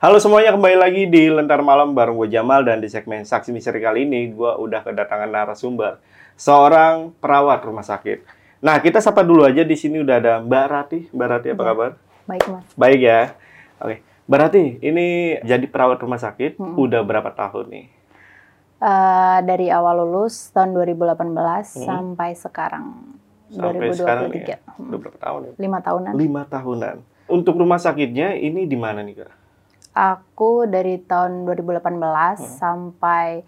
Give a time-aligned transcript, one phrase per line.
[0.00, 3.84] Halo semuanya, kembali lagi di Lentar Malam bareng gue Jamal dan di segmen Saksi Misteri
[3.84, 6.00] kali ini gue udah kedatangan narasumber
[6.40, 8.24] seorang perawat rumah sakit.
[8.60, 10.98] Nah, kita sapa dulu aja di sini udah ada Mbak Rati.
[11.12, 11.68] Mbak Rati apa Ya.
[11.68, 11.90] kabar?
[12.26, 12.64] Baik, Mas.
[12.76, 13.20] Baik ya.
[13.76, 13.96] Oke.
[14.24, 15.06] Mbak Rati, ini
[15.42, 16.76] jadi perawat rumah sakit Mm-mm.
[16.78, 17.86] udah berapa tahun nih?
[18.80, 21.84] Eh, dari awal lulus tahun 2018 Hmm.
[21.84, 22.86] sampai sekarang
[23.52, 24.48] Sampai sekarang 2023.
[24.48, 24.58] ya?
[24.70, 24.88] Hmm.
[24.88, 25.52] Udah berapa tahun ya?
[25.58, 26.12] Lima tahunan.
[26.16, 26.96] Lima tahunan.
[27.28, 29.32] Untuk rumah sakitnya ini di mana nih kak?
[30.00, 32.56] Aku dari tahun 2018 Hmm.
[32.56, 33.44] sampai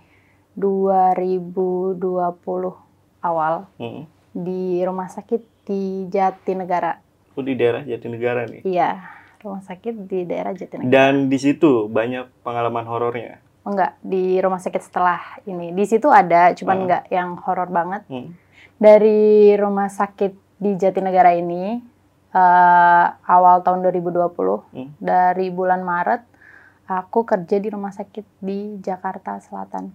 [0.52, 2.76] 2020
[3.18, 4.04] awal Hmm.
[4.30, 7.00] di rumah sakit di Jatinegara.
[7.32, 8.60] Oh, di daerah Jatinegara nih.
[8.62, 9.00] Iya,
[9.40, 10.92] rumah sakit di daerah Jatinegara.
[10.92, 13.40] Dan di situ banyak pengalaman horornya.
[13.64, 15.72] Enggak, di rumah sakit setelah ini.
[15.72, 16.82] Di situ ada, cuman Hmm.
[16.84, 18.02] enggak yang horor banget.
[18.12, 18.36] Hmm.
[18.76, 21.88] Dari rumah sakit di Jatinegara ini
[22.32, 24.92] eh, awal tahun 2020 Hmm.
[24.96, 26.31] dari bulan Maret
[27.00, 29.88] aku kerja di rumah sakit di Jakarta Selatan.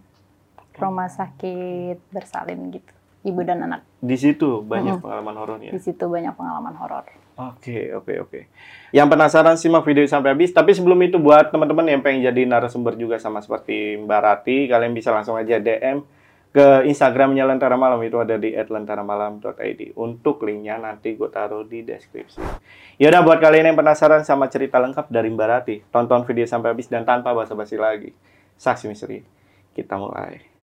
[0.78, 2.94] Rumah sakit bersalin gitu.
[3.26, 3.82] Ibu dan anak.
[4.00, 5.04] Di situ banyak Mm-mm.
[5.04, 5.72] pengalaman horornya.
[5.74, 7.06] Di situ banyak pengalaman horor.
[7.38, 8.40] Oke, oke, oke.
[8.90, 10.50] Yang penasaran simak video sampai habis.
[10.50, 14.94] Tapi sebelum itu buat teman-teman yang pengen jadi narasumber juga sama seperti Mbak Rati, kalian
[14.94, 16.02] bisa langsung aja DM
[16.52, 19.82] ke Instagramnya Lentera Malam itu ada di @lentaramalam.id.
[20.00, 22.42] Untuk linknya nanti gue taruh di deskripsi.
[22.98, 26.90] Yaudah buat kalian yang penasaran sama cerita lengkap dari Mbak Rati, tonton video sampai habis
[26.90, 28.12] dan tanpa basa-basi lagi.
[28.58, 29.22] Saksi misteri,
[29.78, 30.57] kita mulai.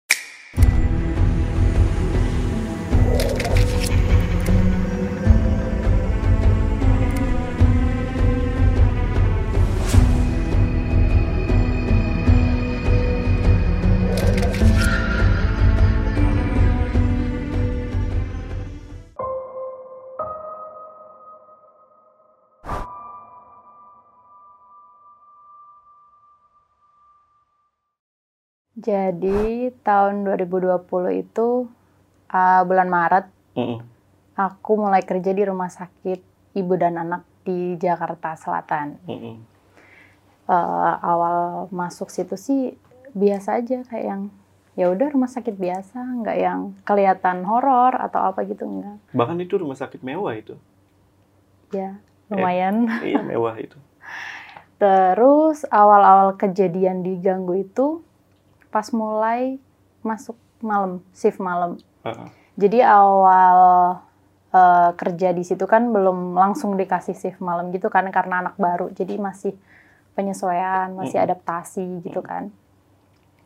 [28.83, 31.71] Jadi tahun 2020 itu
[32.27, 33.79] eh, bulan Maret Mm-mm.
[34.35, 36.19] aku mulai kerja di rumah sakit
[36.59, 38.99] ibu dan anak di Jakarta Selatan.
[39.07, 39.37] Mm-mm.
[40.51, 42.75] Eh, awal masuk situ sih
[43.15, 44.23] biasa aja kayak yang
[44.73, 48.99] ya udah rumah sakit biasa, nggak yang kelihatan horor atau apa gitu enggak.
[49.13, 50.57] Bahkan itu rumah sakit mewah itu.
[51.71, 52.01] Ya,
[52.33, 52.89] lumayan.
[53.05, 53.77] iya, mewah itu.
[54.83, 58.03] Terus awal-awal kejadian diganggu itu
[58.73, 59.61] pas mulai
[60.01, 60.35] masuk
[60.65, 61.77] malam, shift malam.
[62.03, 62.29] Heeh.
[62.57, 63.59] Jadi awal
[64.51, 68.89] eh, kerja di situ kan belum langsung dikasih shift malam gitu kan karena anak baru.
[68.91, 69.53] Jadi masih
[70.17, 71.29] penyesuaian, masih Mm-mm.
[71.29, 72.49] adaptasi gitu kan.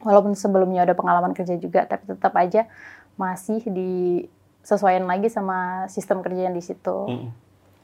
[0.07, 2.71] Walaupun sebelumnya ada pengalaman kerja juga, tapi tetap aja
[3.19, 6.97] masih disesuaikan lagi sama sistem kerja yang di situ.
[7.11, 7.31] Mm-mm.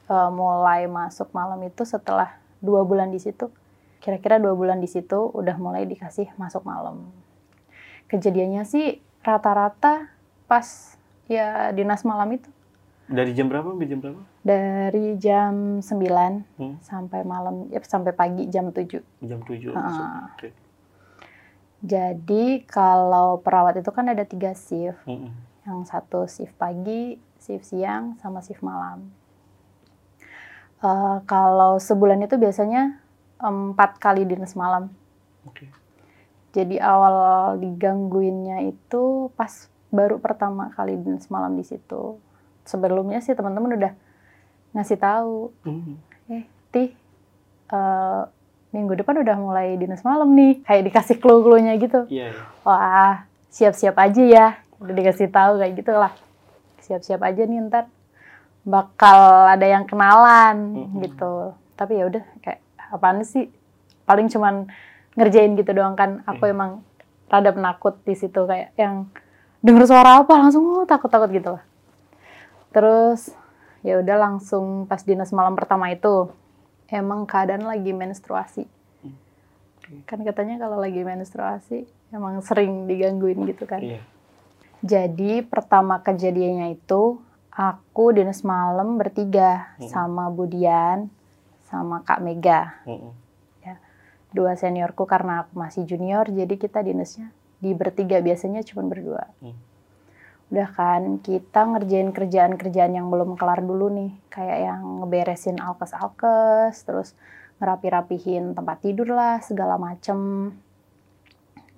[0.03, 3.47] Eh, mulai masuk malam itu setelah dua bulan di situ,
[4.03, 7.07] kira-kira dua bulan di situ udah mulai dikasih masuk malam.
[8.13, 8.85] Kejadiannya sih
[9.19, 10.05] rata-rata
[10.45, 10.93] pas
[11.25, 12.45] ya dinas malam itu
[13.03, 14.21] Dari jam berapa sampai jam berapa?
[14.39, 16.75] dari jam 9 Hmm.
[16.79, 19.01] sampai malam ya sampai pagi jam 7.
[19.19, 19.81] Jam 7 Ah.
[19.81, 20.05] masuk.
[20.31, 20.49] Oke.
[21.81, 24.99] Jadi kalau perawat itu kan ada tiga shift.
[25.03, 25.33] Mm-mm.
[25.63, 29.11] Yang satu shift pagi, shift siang, sama shift malam.
[30.79, 32.99] Eh, kalau sebulan itu biasanya
[33.37, 34.91] empat kali dinas malam.
[35.43, 35.67] Oke.
[36.53, 37.15] Jadi awal
[37.57, 39.49] digangguinnya itu pas
[39.89, 42.21] baru pertama kali dinas malam di situ.
[42.63, 43.93] Sebelumnya sih teman-teman udah
[44.73, 45.95] ngasih tahu, Mm.
[46.29, 46.89] eh Tih,
[47.69, 48.21] eh,
[48.69, 50.65] minggu depan udah mulai dinas malam nih.
[50.65, 52.05] Kayak dikasih clue-cluenya gitu.
[52.09, 52.41] Iya, iya.
[52.61, 54.47] Wah, siap-siap aja ya.
[54.81, 56.13] Udah dikasih tahu kayak gitu lah.
[56.81, 57.85] Siap-siap aja nih ntar
[58.63, 60.97] bakal ada yang kenalan Mhm.
[61.05, 61.53] gitu.
[61.77, 63.49] Tapi ya udah kayak apaan sih?
[64.05, 64.69] Paling cuman
[65.13, 66.21] ngerjain gitu doang kan.
[66.25, 66.53] Aku Hmm.
[66.53, 66.71] emang
[67.27, 69.09] rada penakut di situ kayak yang
[69.59, 71.63] denger suara apa langsung oh, takut-takut gitu lah.
[72.69, 73.31] Terus
[73.81, 76.29] ya udah langsung pas dinas malam pertama itu
[76.87, 78.65] emang keadaan lagi menstruasi.
[79.01, 79.15] Hmm.
[80.05, 83.81] Kan katanya kalau lagi menstruasi emang sering digangguin gitu kan.
[83.81, 84.01] Iya.
[84.83, 87.17] Jadi pertama kejadiannya itu
[87.49, 89.87] aku dinas malam bertiga Hmm.
[89.87, 91.07] sama Budian
[91.63, 92.77] sama Kak Mega.
[92.85, 93.22] Mm-mm.
[94.33, 97.29] Dua seniorku karena aku masih junior jadi kita dinasnya
[97.63, 99.29] di bertiga biasanya cuma berdua.
[99.39, 99.55] Hmm.
[100.51, 107.17] Udah kan kita ngerjain kerjaan-kerjaan yang belum kelar dulu nih, kayak yang ngeberesin alkes-alkes, terus
[107.57, 110.51] ngerapi-rapihin tempat tidur lah, segala macem.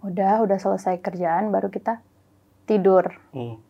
[0.02, 2.02] Udah, udah selesai kerjaan baru kita
[2.66, 3.16] tidur.
[3.32, 3.62] Mm.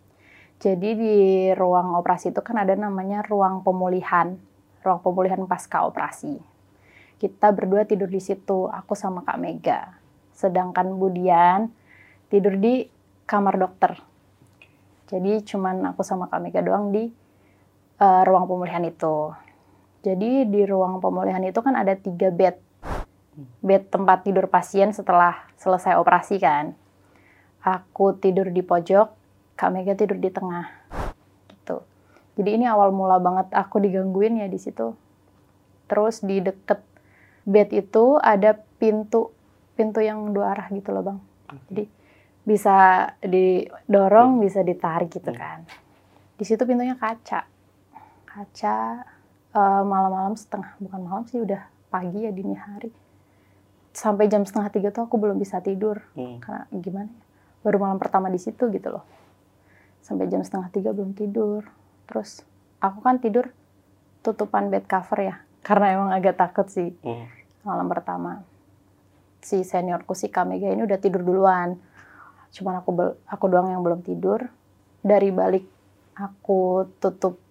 [0.56, 1.16] Jadi di
[1.52, 4.40] ruang operasi itu kan ada namanya ruang pemulihan,
[4.82, 6.55] ruang pemulihan pasca operasi.
[7.16, 9.96] Kita berdua tidur di situ aku sama kak Mega.
[10.36, 11.72] Sedangkan Budian
[12.28, 12.92] tidur di
[13.24, 13.96] kamar dokter.
[15.08, 17.08] Jadi cuman aku sama kak Mega doang di
[18.02, 19.32] uh, ruang pemulihan itu.
[20.04, 22.60] Jadi di ruang pemulihan itu kan ada tiga bed.
[23.60, 26.78] Bed tempat tidur pasien setelah selesai operasi kan.
[27.66, 29.08] Aku tidur di pojok
[29.56, 30.68] kak Mega tidur di tengah.
[31.50, 31.82] Gitu.
[32.36, 34.94] Jadi ini awal mula banget aku digangguin ya di situ.
[35.86, 36.95] Terus di deket
[37.46, 39.30] bed itu ada pintu
[39.78, 41.20] pintu yang dua arah gitu loh bang.
[41.70, 41.86] Jadi
[42.46, 45.40] bisa didorong bisa ditarik gitu hmm.
[45.40, 45.60] kan.
[46.36, 47.46] Di situ pintunya kaca.
[48.26, 48.76] Kaca
[49.56, 51.62] uh, malam-malam setengah bukan malam sih udah
[51.94, 52.90] pagi ya dini hari.
[53.96, 56.02] Sampai jam setengah tiga tuh aku belum bisa tidur.
[56.18, 56.42] Hmm.
[56.42, 57.24] karena gimana ya
[57.66, 59.06] baru malam pertama di situ gitu loh.
[60.06, 61.66] Sampai jam setengah tiga belum tidur.
[62.06, 62.46] Terus
[62.82, 63.50] aku kan tidur
[64.22, 67.26] tutupan bed cover ya karena emang agak takut sih hmm.
[67.66, 68.46] malam pertama.
[69.42, 71.82] Si seniorku si Kamega ini udah tidur duluan.
[72.54, 72.94] Cuman aku
[73.26, 74.46] aku doang yang belum tidur.
[75.02, 75.66] Dari balik
[76.14, 77.42] aku tutup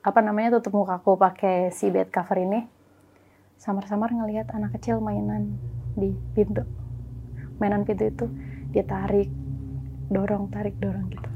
[0.00, 2.64] apa namanya tutup muka aku pakai si bed cover ini
[3.60, 5.60] samar-samar ngelihat anak kecil mainan
[5.92, 6.64] di pintu.
[7.60, 8.26] Mainan pintu itu
[8.72, 9.28] dia tarik
[10.08, 11.30] dorong tarik dorong gitu.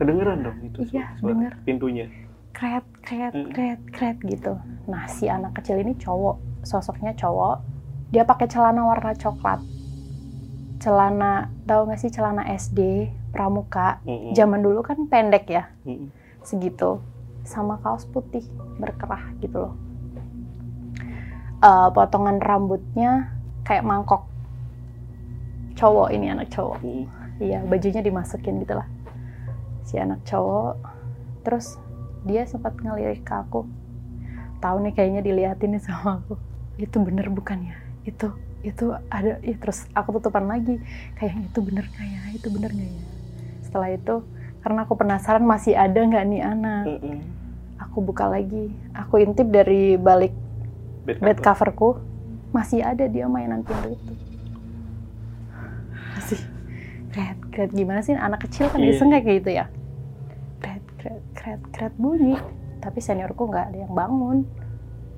[0.00, 1.52] Kedengeran dong itu iya denger.
[1.64, 2.08] pintunya
[2.56, 4.56] kret kret kret kret gitu.
[4.88, 7.60] Nah si anak kecil ini cowok sosoknya cowok
[8.08, 9.60] dia pakai celana warna coklat.
[10.80, 14.00] Celana tahu nggak sih celana SD pramuka?
[14.32, 15.68] Zaman dulu kan pendek ya
[16.40, 17.04] segitu.
[17.44, 18.42] Sama kaos putih
[18.80, 19.74] berkerah gitu loh.
[21.60, 23.36] Uh, potongan rambutnya
[23.68, 24.24] kayak mangkok.
[25.76, 26.80] Cowok ini anak cowok.
[27.36, 28.88] Iya bajunya dimasukin gitu lah.
[29.84, 30.80] Si anak cowok
[31.44, 31.76] terus
[32.26, 33.64] dia sempat ngelirik ke aku.
[34.58, 36.34] Tahu nih kayaknya diliatin nih sama aku.
[36.76, 37.76] Itu bener bukan ya?
[38.02, 38.34] Itu
[38.66, 40.82] itu ada ya terus aku tutupan lagi.
[41.14, 42.20] Kayak itu bener nggak ya?
[42.34, 43.04] Itu bener nggak ya?
[43.62, 44.14] Setelah itu
[44.66, 47.18] karena aku penasaran masih ada nggak nih anak mm -mm.
[47.78, 48.74] aku buka lagi.
[48.90, 50.34] Aku intip dari balik
[51.06, 52.02] bed, bed coverku.
[52.50, 54.12] Masih ada dia mainan pintu itu.
[56.18, 56.40] Masih.
[57.14, 58.18] Kret kret gimana sih?
[58.18, 58.90] Anak kecil kan yeah.
[58.92, 59.70] iseng kayak gitu ya
[61.46, 62.34] kret kret bunyi.
[62.82, 64.42] Tapi seniorku nggak ada yang bangun.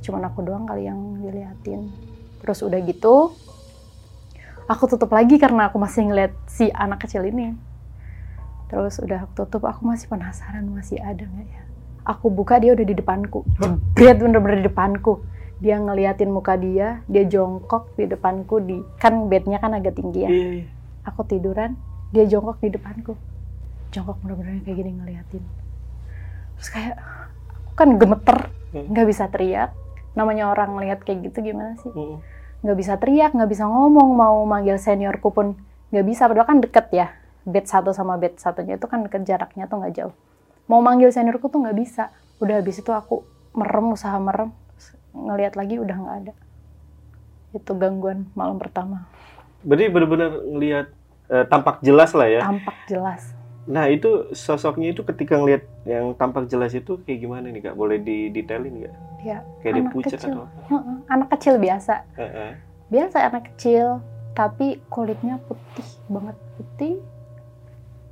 [0.05, 1.89] Cuman aku doang kali yang diliatin.
[2.45, 3.33] Terus udah gitu
[4.69, 7.57] aku tutup lagi karena aku masih ngeliat si anak kecil ini.
[8.69, 11.63] Terus udah aku tutup aku masih penasaran masih ada nggak ya.
[12.05, 13.49] Aku buka dia udah di depanku.
[13.97, 15.25] Jebret bener-bener di depanku.
[15.59, 20.31] Dia ngeliatin muka dia dia jongkok di depanku di kan bednya kan agak tinggi ya.
[20.31, 20.67] Iya, iya.
[21.09, 21.75] aku tiduran
[22.13, 23.17] dia jongkok di depanku.
[23.97, 25.68] Jongkok bener-bener kayak gini ngeliatin
[26.59, 28.39] terus kayak aku kan gemeter
[28.75, 28.91] hmm.
[28.91, 29.71] nggak bisa teriak.
[30.19, 31.91] Namanya orang ngeliat kayak gitu gimana sih?
[31.95, 32.19] Hmm.
[32.59, 35.55] nggak bisa teriak nggak bisa ngomong mau manggil seniorku pun
[35.95, 36.27] nggak bisa.
[36.27, 37.15] Padahal kan deket ya
[37.47, 40.15] bed satu sama bed satunya itu kan deket jaraknya tuh nggak jauh.
[40.67, 42.11] Mau manggil seniorku tuh nggak bisa.
[42.43, 43.23] Udah habis itu aku
[43.55, 44.51] merem usaha merem
[45.15, 46.35] ngelihat lagi udah nggak ada.
[47.55, 49.07] Itu gangguan malam pertama.
[49.63, 50.87] Berarti benar-benar ngelihat
[51.31, 52.43] eh, tampak jelas lah ya?
[52.43, 53.38] Tampak jelas
[53.69, 57.77] Nah itu sosoknya itu ketika ngelihat yang tampak jelas itu kayak gimana nih kak?
[57.77, 58.95] Boleh didetailin nggak?
[59.21, 59.45] Ya.
[59.61, 60.33] Kayak anak dia pucat kecil.
[60.33, 60.79] atau apa?
[61.15, 61.95] Anak kecil biasa.
[62.17, 62.51] Uh -uh.
[62.89, 63.87] Biasa anak kecil,
[64.33, 66.95] tapi kulitnya putih banget putih.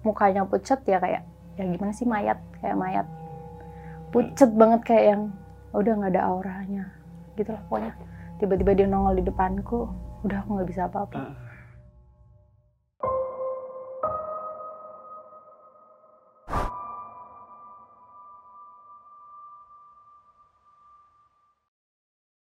[0.04, 1.25] Mukanya pucat ya kayak
[1.57, 3.07] ya gimana sih mayat kayak mayat.
[4.12, 4.61] Pucat hmm.
[4.61, 5.23] banget kayak yang
[5.73, 6.85] udah nggak ada auranya,
[7.40, 7.92] gitu lah pokoknya.
[8.37, 9.88] Tiba-tiba dia nongol di depanku,
[10.28, 11.33] udah aku nggak bisa apa-apa.
[11.33, 11.46] Uh.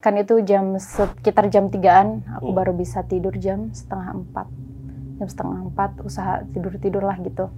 [0.01, 2.57] Kan itu jam sekitar jam tigaan aku hmm.
[2.57, 4.49] baru bisa tidur jam setengah empat.
[5.21, 7.53] Jam setengah empat usaha tidur tidur lah gitu.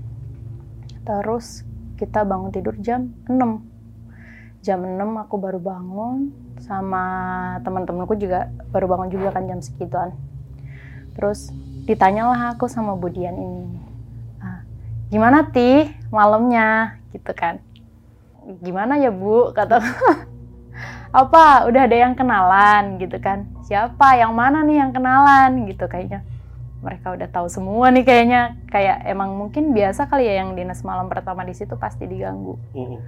[1.07, 1.63] Terus
[1.95, 3.63] kita bangun tidur jam 6
[4.67, 7.05] jam 6 aku baru bangun sama
[7.63, 10.11] teman-temanku juga baru bangun juga kan jam segituan.
[11.15, 11.55] Terus
[11.87, 13.71] ditanyalah aku sama Budian ini
[14.43, 14.67] ah,
[15.15, 16.99] gimana ti malamnya?
[17.15, 17.63] Gitu kan.
[18.67, 19.55] Gimana ya bu?
[19.55, 19.79] kata
[21.13, 22.97] apa udah ada yang kenalan?
[22.97, 23.45] gitu kan.
[23.69, 24.17] Siapa?
[24.17, 25.69] Yang mana nih yang kenalan?
[25.69, 26.25] gitu kayaknya.
[26.81, 28.57] Mereka udah tahu semua nih kayaknya.
[28.73, 32.57] Kayak emang mungkin biasa kali ya yang dinas malam pertama di situ pasti diganggu.
[32.73, 33.01] Mm-hmm.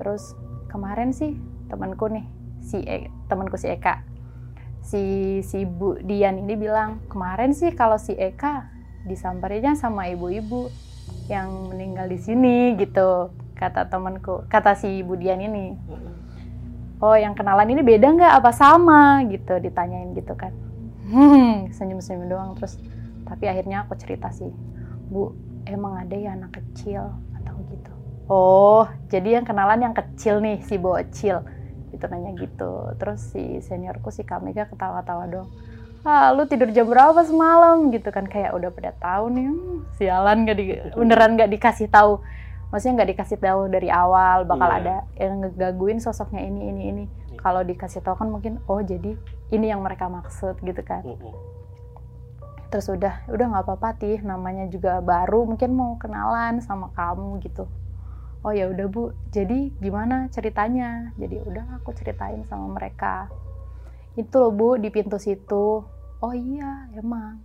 [0.00, 0.32] terus
[0.72, 1.36] kemarin sih
[1.68, 2.24] temanku nih
[2.64, 4.00] si e, temanku si Eka.
[4.80, 5.02] Si
[5.44, 8.68] si Bu Dian ini bilang kemarin sih kalau si Eka
[9.04, 10.72] disamparinya sama ibu-ibu
[11.28, 13.28] yang meninggal di sini gitu
[13.60, 15.76] kata temanku kata si Bu Dian ini
[17.00, 18.32] oh yang kenalan ini beda nggak?
[18.40, 19.24] Apa sama?
[19.28, 20.52] Gitu ditanyain gitu kan.
[21.10, 22.78] Hmm, senyum-senyum doang terus.
[23.26, 24.48] Tapi akhirnya aku cerita sih
[25.10, 25.34] bu
[25.66, 27.10] emang ada ya anak kecil?
[27.40, 27.92] Atau gitu.
[28.30, 31.42] Oh jadi yang kenalan yang kecil nih si bocil.
[31.90, 32.94] Itu nanya gitu.
[32.96, 35.48] Terus si seniorku si Kamega ketawa-tawa dong
[36.00, 37.92] ah lu tidur jam berapa semalam?
[37.92, 40.64] Gitu kan kayak udah pada tahu nih hmm, sialan gak di
[40.96, 42.24] beneran nggak dikasih tahu
[42.70, 44.78] maksudnya nggak dikasih tahu dari awal bakal Iya.
[44.78, 47.04] ada yang ngegaguin sosoknya ini ini ini.
[47.36, 49.16] Kalau dikasih tahu kan mungkin oh jadi
[49.50, 51.02] ini yang mereka maksud gitu kan.
[51.04, 51.34] Mm-mm.
[52.70, 57.66] terus udah udah nggak apa-apa tih namanya juga baru mungkin mau kenalan sama kamu gitu.
[58.46, 59.10] Oh ya udah bu.
[59.34, 61.10] Jadi gimana ceritanya?
[61.18, 63.26] Jadi udah aku ceritain sama mereka.
[64.14, 65.82] Itu loh bu di pintu situ.
[66.22, 67.42] Oh iya emang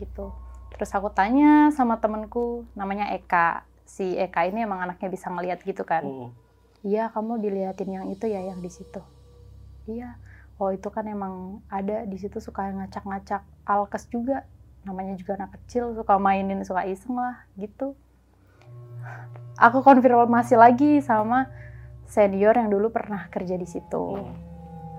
[0.00, 0.32] gitu.
[0.72, 5.84] Terus aku tanya sama temenku namanya Eka si Eka ini emang anaknya bisa ngeliat gitu
[5.84, 6.32] kan Mm-mm.
[6.82, 8.98] Iya, kamu diliatin yang itu ya, yang di situ.
[9.86, 10.18] Iya.
[10.58, 14.42] Oh, itu kan emang ada di situ suka ngacak-ngacak alkes juga.
[14.82, 17.94] Namanya juga anak kecil, suka mainin, suka iseng lah, gitu.
[19.62, 21.46] Aku konfirmasi lagi sama
[22.10, 24.18] senior yang dulu pernah kerja di situ.
[24.18, 24.34] Mm.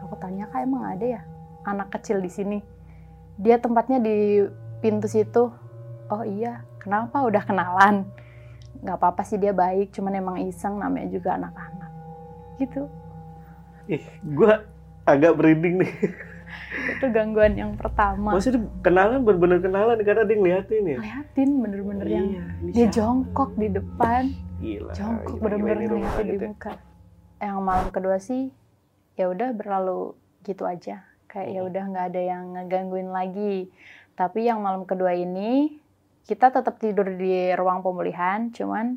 [0.07, 1.21] Aku tanya, kak emang ada ya
[1.67, 2.59] anak kecil di sini?
[3.35, 4.39] Dia tempatnya di
[4.79, 5.51] pintu situ.
[6.07, 7.27] Oh iya, kenapa?
[7.27, 8.07] Udah kenalan.
[8.83, 11.91] Nggak apa-apa sih dia baik, cuman emang iseng namanya juga anak-anak.
[12.55, 12.83] Gitu.
[13.89, 14.67] Ih, gua
[15.03, 15.93] agak merinding nih.
[16.91, 18.35] Itu gangguan yang pertama.
[18.35, 20.97] Maksudnya kenalan bener-bener kenalan karena dia ngeliatin ya.
[20.99, 22.93] Liatin bener-bener yang Iya, ini dia siapa?
[22.93, 24.23] jongkok di depan,
[24.59, 24.93] Gila.
[24.93, 26.49] jongkok bener-bener ngeliatin di gitu ya.
[26.51, 26.73] muka.
[27.39, 28.43] Yang malam kedua sih,
[29.15, 31.01] ya udah berlalu gitu aja.
[31.25, 31.69] Kayak ya Mhm.
[31.71, 33.55] udah nggak ada yang ngegangguin lagi.
[34.13, 35.81] Tapi yang malam kedua ini
[36.23, 38.95] kita tetap tidur di ruang pemulihan, cuman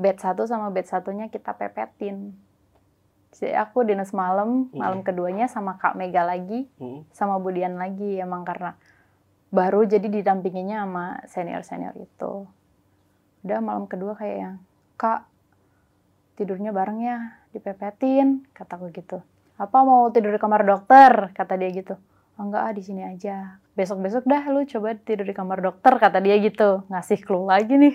[0.00, 2.32] bed satu sama bed satunya kita pepetin.
[3.32, 5.06] Jadi aku dinas malam, malam Mhm.
[5.08, 7.08] keduanya sama Kak Mega lagi, Mm.
[7.16, 8.76] sama Budian lagi emang karena
[9.52, 12.48] baru jadi didampinginya sama senior-senior itu.
[13.44, 14.56] Udah malam kedua kayak yang
[14.96, 15.28] kak
[16.36, 19.20] tidurnya bareng ya dipepetin kataku gitu.
[19.60, 22.00] Apa mau tidur di kamar dokter kata dia gitu.
[22.42, 23.62] Oh, enggak ah di sini aja.
[23.78, 26.82] Besok-besok dah lu coba tidur di kamar dokter kata dia gitu.
[26.90, 27.94] Ngasih clue lagi nih.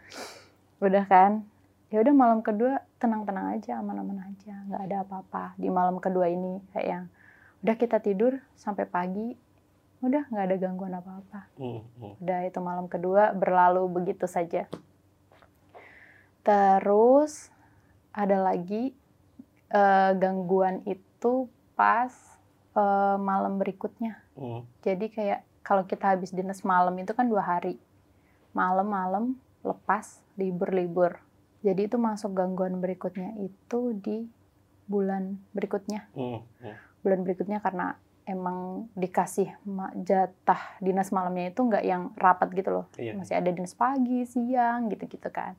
[0.88, 1.44] Udah kan?
[1.92, 6.60] Ya udah malam kedua tenang-tenang aja, aman-aman aja, nggak ada apa-apa di malam kedua ini
[6.72, 7.04] kayak yang
[7.64, 9.34] udah kita tidur sampai pagi
[9.98, 12.14] udah nggak ada gangguan apa-apa Mm, mm.
[12.22, 14.70] udah itu malam kedua berlalu begitu saja
[16.46, 17.50] terus
[18.14, 18.94] ada lagi
[19.74, 22.37] eh, gangguan itu pas
[22.78, 24.62] eh, malam berikutnya Mm.
[24.80, 27.74] jadi kayak kalau kita habis dinas malam itu kan dua hari
[28.52, 31.18] malam-malam lepas libur-libur
[31.60, 34.30] jadi itu masuk gangguan berikutnya itu di
[34.86, 36.74] bulan berikutnya Mm, mm.
[37.02, 39.48] bulan berikutnya karena emang dikasih
[39.98, 43.16] jatah dinas malamnya itu nggak yang rapat gitu loh Iya.
[43.16, 45.56] masih ada dinas pagi siang gitu-gitu kan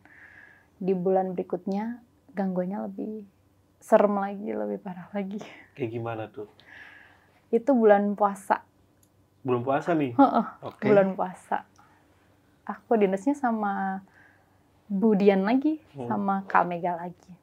[0.77, 1.99] di bulan berikutnya
[2.31, 3.25] gangguannya lebih
[3.79, 5.41] serem lagi lebih parah lagi
[5.73, 6.47] Kayak gimana tuh?
[7.49, 8.61] Itu bulan puasa.
[9.41, 10.13] Belum puasa nih.
[10.13, 10.85] Heeh, Oke.
[10.85, 11.65] bulan puasa.
[12.65, 14.05] Aku dinasnya sama
[14.89, 16.09] Budian lagi Hmm.
[16.09, 17.33] sama Kak Mega lagi.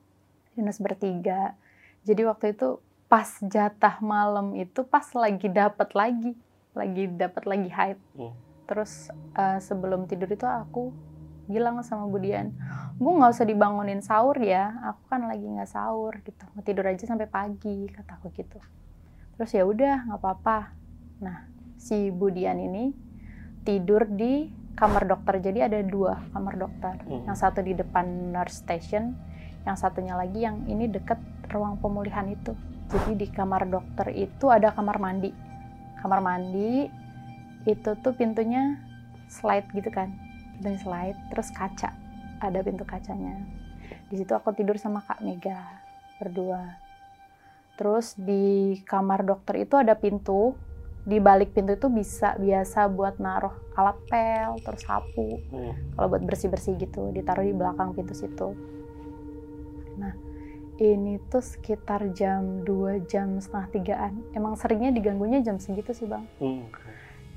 [0.54, 1.54] Dinas bertiga.
[2.02, 6.34] Jadi waktu itu pas jatah malam itu pas lagi dapat lagi
[6.74, 7.98] lagi dapat lagi haid.
[8.14, 8.34] Hmm.
[8.66, 9.06] terus
[9.38, 10.90] eh, sebelum tidur itu aku
[11.46, 12.50] bilang sama Budian
[12.98, 14.74] bu nggak usah dibangunin sahur ya.
[14.90, 16.42] Aku kan lagi nggak sahur gitu.
[16.50, 18.58] Mau tidur aja sampai pagi kataku gitu
[19.36, 20.58] terus ya udah nggak apa-apa.
[21.20, 22.92] Nah si Budian ini
[23.62, 25.40] tidur di kamar dokter.
[25.40, 26.94] Jadi ada dua kamar dokter.
[27.04, 27.24] Hmm.
[27.28, 29.16] yang satu di depan nurse station
[29.66, 31.18] yang satunya lagi yang ini deket
[31.50, 32.54] ruang pemulihan itu.
[32.86, 35.34] Jadi di kamar dokter itu ada kamar mandi.
[35.98, 36.86] Kamar mandi
[37.66, 38.78] itu tuh pintunya
[39.26, 40.14] slide gitu kan.
[40.58, 41.90] Pintunya slide terus kaca.
[42.38, 43.42] Ada pintu kacanya.
[44.06, 45.82] Di situ aku tidur sama kak Mega
[46.22, 46.85] berdua
[47.76, 50.56] terus di kamar dokter itu ada pintu.
[51.06, 55.38] Di balik pintu itu bisa biasa buat naruh alat pel terus sapu.
[55.54, 55.94] Mm.
[55.94, 58.58] kalau buat bersih bersih gitu ditaruh di belakang pintu situ.
[59.94, 60.18] Nah
[60.82, 64.12] ini tuh sekitar jam 2 jam setengah tigaan.
[64.34, 66.26] Emang seringnya diganggunya jam segitu sih bang.
[66.42, 66.66] Mm.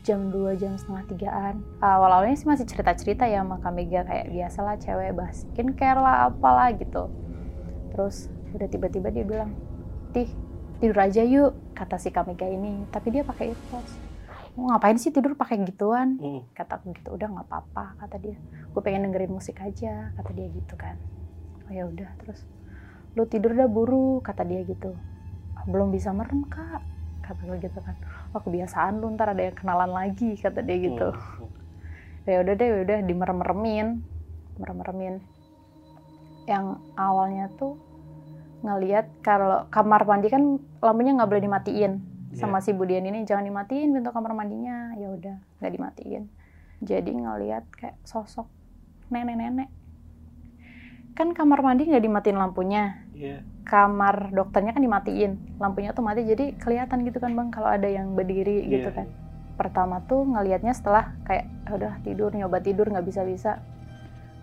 [0.01, 1.55] jam 2 jam setengah tigaan.
[1.77, 6.73] Awal-awalnya sih masih cerita-cerita ya sama Kak Mega kayak biasalah cewek bahas skincare lah apalah
[6.73, 7.05] gitu.
[7.93, 9.53] Terus udah tiba-tiba dia bilang
[10.11, 10.29] tih
[10.79, 12.85] tidur aja yuk kata si Kak Mega ini.
[12.91, 14.09] Tapi dia pakai earpods
[14.59, 16.19] mau ngapain sih tidur pakai gituan?
[16.19, 16.51] Mm.
[16.51, 18.35] kata aku gitu udah nggak apa-apa kata dia.
[18.75, 20.99] Gue pengen dengerin musik aja kata dia gitu kan.
[21.63, 22.43] Oh ya udah terus?
[23.15, 24.91] Lu tidur dah buru kata dia gitu.
[25.55, 26.83] "Ah, belum bisa merem kak
[27.23, 27.95] kata gue gitu kan.
[28.35, 31.09] Oh kebiasaan lu ntar ada yang kenalan lagi kata dia gitu.
[31.15, 31.47] Hmm.
[32.29, 33.87] ya udah deh ya udah dimerem-meremin.
[34.59, 35.15] Merem-meremin.
[36.45, 36.65] Yang
[36.99, 37.79] awalnya tuh
[38.59, 41.93] ngelihat kalau kamar mandi kan lampunya nggak boleh dimatiin
[42.31, 43.23] sama si Budian ini.
[43.23, 44.93] Jangan dimatiin pintu kamar mandinya.
[44.95, 46.23] Ya udah nggak dimatiin.
[46.79, 48.47] Jadi ngelihat kayak sosok
[49.07, 49.67] nenek-nenek.
[51.13, 53.03] Kan kamar mandi nggak dimatiin lampunya.
[53.13, 53.43] Iya.
[53.69, 55.61] kamar dokternya kan dimatiin.
[55.61, 58.97] Lampunya tuh mati jadi kelihatan gitu kan bang kalau ada yang berdiri gitu Iya.
[58.97, 59.07] kan.
[59.61, 63.61] Pertama tuh ngelihatnya setelah kayak "Ah, udah tidur nyoba tidur nggak bisa bisa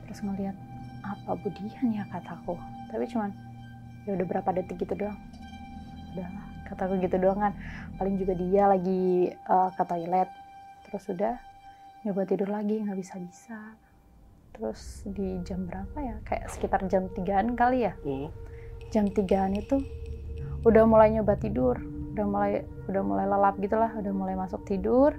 [0.06, 0.54] terus ngelihat
[1.02, 2.54] apa budian ya kataku?
[2.86, 3.34] Tapi cuman
[4.06, 5.18] ya udah berapa detik gitu doang.
[6.14, 7.52] Udahlah kataku gitu doang kan.
[7.98, 10.30] Paling juga dia lagi eh, ke toilet.
[10.86, 11.34] Terus udah
[12.06, 13.58] nyoba tidur lagi nggak bisa bisa
[14.56, 16.16] terus di jam berapa ya?
[16.24, 17.92] Kayak sekitar jam tigaan kali ya?
[18.00, 18.32] Hmm.
[18.94, 19.82] jam tigaan itu
[20.64, 21.76] udah mulai nyoba tidur.
[22.16, 25.12] Udah mulai udah mulai lelap gitulah udah mulai masuk tidur.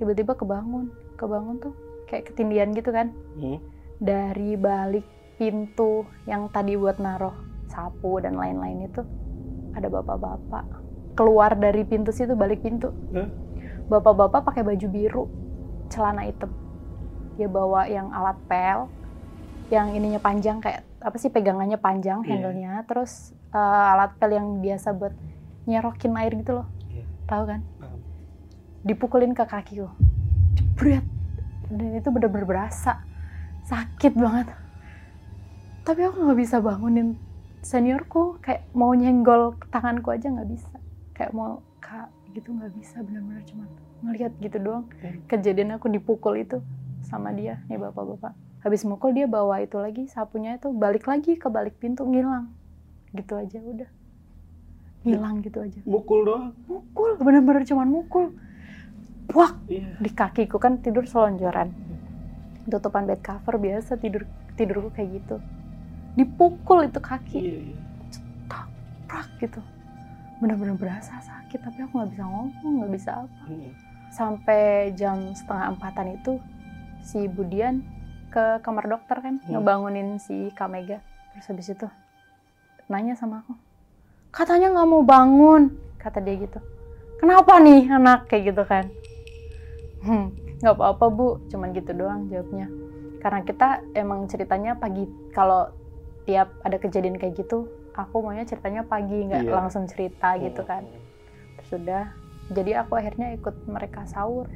[0.00, 0.88] Tiba-tiba kebangun.
[1.20, 1.74] Kebangun tuh
[2.08, 3.12] kayak ketindian gitu kan?
[3.36, 3.60] Hmm.
[4.00, 5.04] dari balik
[5.36, 9.02] pintu yang tadi buat naruh sapu dan lain-lain itu
[9.72, 10.66] ada bapak-bapak
[11.14, 12.90] keluar dari pintu situ balik pintu.
[13.86, 15.24] Bapak-bapak pakai baju biru
[15.86, 16.50] celana hitam.
[17.34, 18.86] Dia bawa yang alat pel
[19.70, 22.28] yang ininya panjang kayak apa sih pegangannya panjang Iya.
[22.28, 22.72] handle-nya.
[22.86, 23.58] Terus eh,
[23.94, 25.14] alat pel yang biasa buat
[25.66, 26.66] nyerokin air gitu loh.
[26.90, 27.04] Iya.
[27.26, 27.60] tahu kan?
[28.82, 29.90] Dipukulin ke kakiku
[30.54, 31.04] jebret.
[31.70, 33.02] Dan itu bener-bener berasa.
[33.62, 34.50] Sakit banget.
[35.82, 37.14] Tapi aku nggak bisa bangunin
[37.60, 40.72] seniorku kayak mau nyenggol tanganku aja nggak bisa.
[41.12, 43.64] Kayak mau kak gitu nggak bisa bener-bener cuma
[44.00, 44.84] ngelihat gitu doang.
[45.28, 46.64] Kejadian aku dipukul itu
[47.04, 48.32] sama dia nih bapak-bapak.
[48.60, 52.52] Habis mukul dia bawa itu lagi sapunya itu balik lagi ke balik pintu ngilang.
[53.12, 53.90] Gitu aja udah.
[55.04, 55.80] Ngilang gitu aja.
[55.88, 56.52] Mukul doang.
[56.68, 58.36] mukul bener-bener cuman mukul.
[59.30, 59.94] Wah, Iya.
[60.02, 61.70] di kakiku kan tidur selonjoran.
[62.66, 64.26] Tutupan bed cover biasa tidur
[64.58, 65.40] tidurku kayak gitu
[66.14, 67.38] dipukul itu kaki.
[67.40, 67.76] Iya, iya.
[69.10, 69.58] prak gitu.
[70.38, 73.42] Bener-bener berasa sakit tapi aku nggak bisa ngomong nggak bisa apa.
[73.50, 73.70] Hmm.
[74.10, 76.42] sampai jam setengah empatan itu
[77.02, 77.82] si Budian
[78.30, 79.58] ke kamar dokter kan Hmm.
[79.58, 80.98] ngebangunin si Kamega
[81.34, 81.86] terus habis itu
[82.86, 83.54] nanya sama aku.
[84.30, 86.58] Katanya nggak mau bangun kata dia gitu.
[87.18, 88.86] Kenapa nih anak kayak gitu kan.
[90.06, 90.30] Hmm
[90.62, 91.28] nggak apa-apa bu.
[91.50, 92.70] Cuman gitu doang jawabnya.
[93.20, 95.70] Karena kita emang ceritanya pagi kalau
[96.24, 99.52] tiap ada kejadian kayak gitu aku maunya ceritanya pagi nggak Iya.
[99.52, 100.84] langsung cerita gitu kan.
[100.84, 101.08] Hmm.
[101.68, 102.10] sudah
[102.50, 104.50] jadi aku akhirnya ikut mereka sahur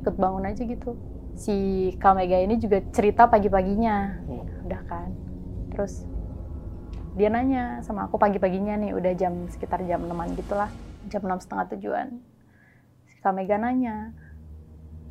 [0.00, 0.96] ikut bangun aja gitu.
[1.34, 1.54] Si
[1.98, 3.96] Kamega ini juga cerita pagi-paginya.
[4.24, 4.64] Hmm.
[4.64, 5.10] udah kan.
[5.74, 6.06] Terus
[7.14, 10.70] dia nanya sama aku pagi-paginya nih udah jam sekitar jam 6 gitulah
[11.06, 12.06] jam enam setengah tujuan.
[13.06, 14.14] Si Kamega nanya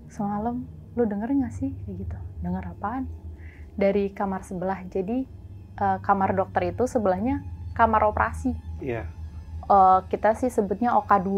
[0.10, 1.70] semalam lu denger nggak sih?
[1.86, 2.18] Kayak gitu.
[2.42, 3.06] Denger apaan?
[3.74, 5.26] Dari kamar sebelah jadi
[5.76, 7.42] eh, kamar dokter itu sebelahnya
[7.74, 9.08] kamar operasi Iya.
[9.64, 11.30] eh, kita sih sebutnya OK2.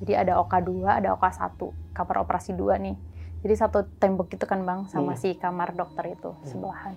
[0.00, 1.60] Jadi ada OK2, ada OK1,
[1.92, 2.96] kamar operasi 2 nih.
[3.40, 5.20] Jadi satu tembok gitu kan Bang sama Hmm.
[5.20, 6.96] si kamar dokter itu sebelahan.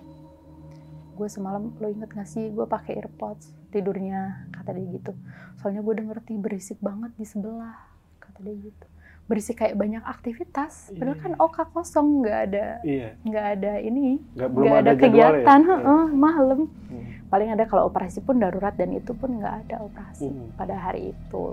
[1.14, 5.12] Gue semalam lo inget gak sih gue pakai earpods tidurnya kata dia gitu.
[5.56, 7.76] Soalnya gue udah ngerti berisik banget di sebelah
[8.18, 8.86] kata dia gitu.
[9.24, 10.92] Berisik kayak banyak aktivitas.
[10.92, 11.22] Padahal Iya.
[11.22, 13.08] kan OK kosong nggak ada Iya.
[13.20, 15.68] nggak ada ini Nggak ada, ada, jadwal kegiatan ya?
[15.70, 17.04] heeh, malam Hmm.
[17.26, 20.52] paling ada kalau operasi pun darurat dan itu pun nggak ada operasi Hmm.
[20.54, 21.44] pada hari itu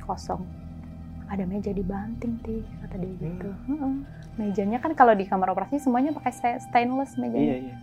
[0.00, 0.44] kosong
[1.26, 3.92] ada meja dibanting ti kata dia gitu Heeh.
[4.36, 7.74] mejanya kan kalau di kamar operasi semuanya pakai sta- stainless Iya, mejanya iya.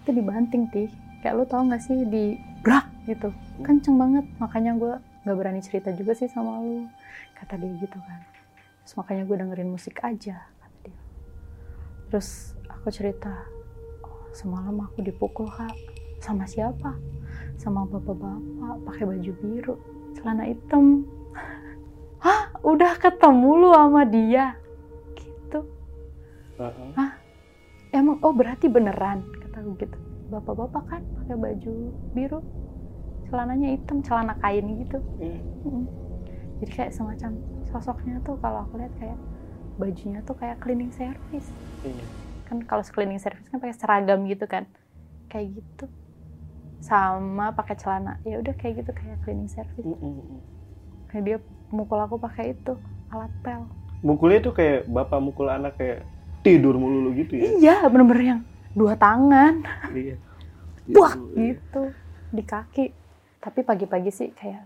[0.00, 0.88] itu dibanting ti
[1.20, 5.92] kayak lu tau nggak sih di brak gitu kenceng banget makanya gue nggak berani cerita
[5.92, 6.88] juga sih sama lu
[7.40, 8.20] kata dia gitu kan.
[8.84, 11.00] Terus makanya gue dengerin musik aja kata dia.
[12.12, 13.32] Terus aku cerita
[14.04, 15.72] "Oh, semalam aku dipukul kak
[16.20, 17.00] sama siapa?
[17.56, 19.74] Sama bapak-bapak pakai baju biru
[20.12, 21.08] celana hitam.
[22.24, 22.52] Hah?
[22.60, 24.60] Udah ketemu lu sama dia?
[25.16, 25.60] Gitu.
[26.60, 27.10] Heeh.
[27.90, 29.24] emang oh berarti beneran?
[29.40, 29.96] Kata gue gitu.
[30.30, 31.72] Bapak-bapak kan pakai baju
[32.12, 32.40] biru
[33.30, 34.98] celananya hitam celana kain gitu.
[35.62, 35.86] Mm.
[36.60, 37.30] Jadi kayak semacam
[37.66, 39.18] sosoknya tuh kalau aku lihat kayak
[39.76, 41.48] bajunya tuh kayak cleaning service
[41.80, 42.04] Iya.
[42.44, 44.68] kan kalau cleaning service kan pakai seragam gitu kan
[45.26, 45.88] kayak gitu
[46.80, 50.40] sama pakai celana ya udah kayak gitu kayak cleaning service Mm, mm, mm.
[51.08, 51.36] kayak dia
[51.70, 52.76] mukul aku pakai itu
[53.08, 53.64] alat pel
[54.00, 56.08] Mukulnya tuh kayak bapak mukul anak kayak
[56.40, 57.44] tidur mulu lu gitu ya.
[57.52, 58.40] iya bener-bener yang
[58.72, 59.60] dua tangan
[59.92, 60.16] Iya.
[60.90, 61.54] Wah, Iya.
[61.54, 61.82] gitu
[62.30, 62.86] di kaki.
[63.38, 64.64] Tapi pagi-pagi sih kayak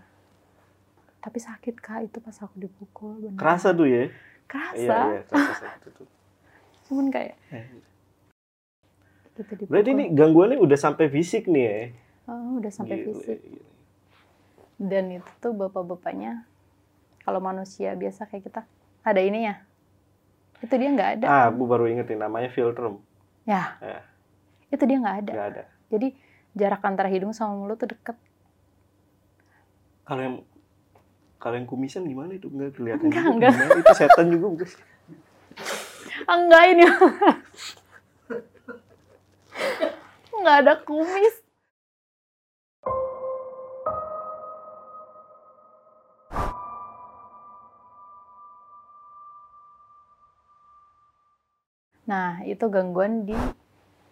[1.25, 3.39] tapi sakit kak itu pas aku dipukul bener.
[3.41, 4.03] Kerasa tuh ya?
[4.51, 5.65] kerasa Iya, iya, kerasa
[6.85, 7.65] cuman kayak Eh,
[9.35, 11.77] gitu dipukul Berarti ini gangguannya udah sampai fisik nih ya?
[12.29, 13.65] oh, udah sampai fisik gile.
[14.79, 16.43] dan itu tuh bapak-bapaknya
[17.25, 18.61] kalau manusia biasa kayak kita
[19.05, 19.55] ada ini ya
[20.63, 23.03] itu dia nggak ada Ah, aku baru ingetin namanya filtrum.
[23.45, 23.99] ya Ya.
[24.73, 25.63] itu dia nggak ada Nggak ada.
[25.93, 26.07] jadi
[26.55, 28.17] jarak antara hidung sama mulut tuh deket
[30.05, 30.35] Kalau yang
[31.45, 33.53] kalau yang kumisan gimana itu nggak kelihatan Enggak, enggak.
[33.53, 33.77] gimana?
[33.77, 34.81] itu setan juga bukan sih?
[36.25, 36.83] ah, enggak ini
[40.41, 41.35] nggak ada kumis
[52.05, 53.33] Nah, itu gangguan di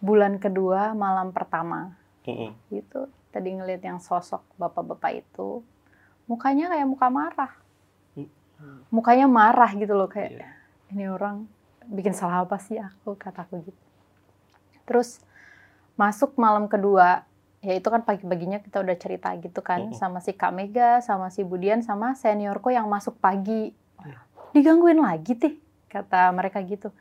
[0.02, 1.93] bulan kedua malam pertama.
[2.26, 2.50] Mm-mm.
[2.74, 5.62] Itu tadi ngeliat yang sosok bapak-bapak itu,
[6.26, 7.54] mukanya kayak muka marah.
[8.94, 10.48] Mukanya marah gitu loh, kayak Iya.
[10.96, 11.50] ini orang
[11.92, 13.84] bikin salah apa sih aku, kataku gitu.
[14.88, 15.20] Terus
[16.00, 17.28] masuk malam kedua,
[17.60, 20.00] ya itu kan pagi-paginya kita udah cerita gitu kan, Mm-mm.
[20.00, 23.76] sama si Kak Mega, sama si Budian, sama seniorku yang masuk pagi.
[24.00, 24.20] Iya.
[24.56, 25.60] Digangguin lagi tih,
[25.92, 26.96] kata mereka gitu.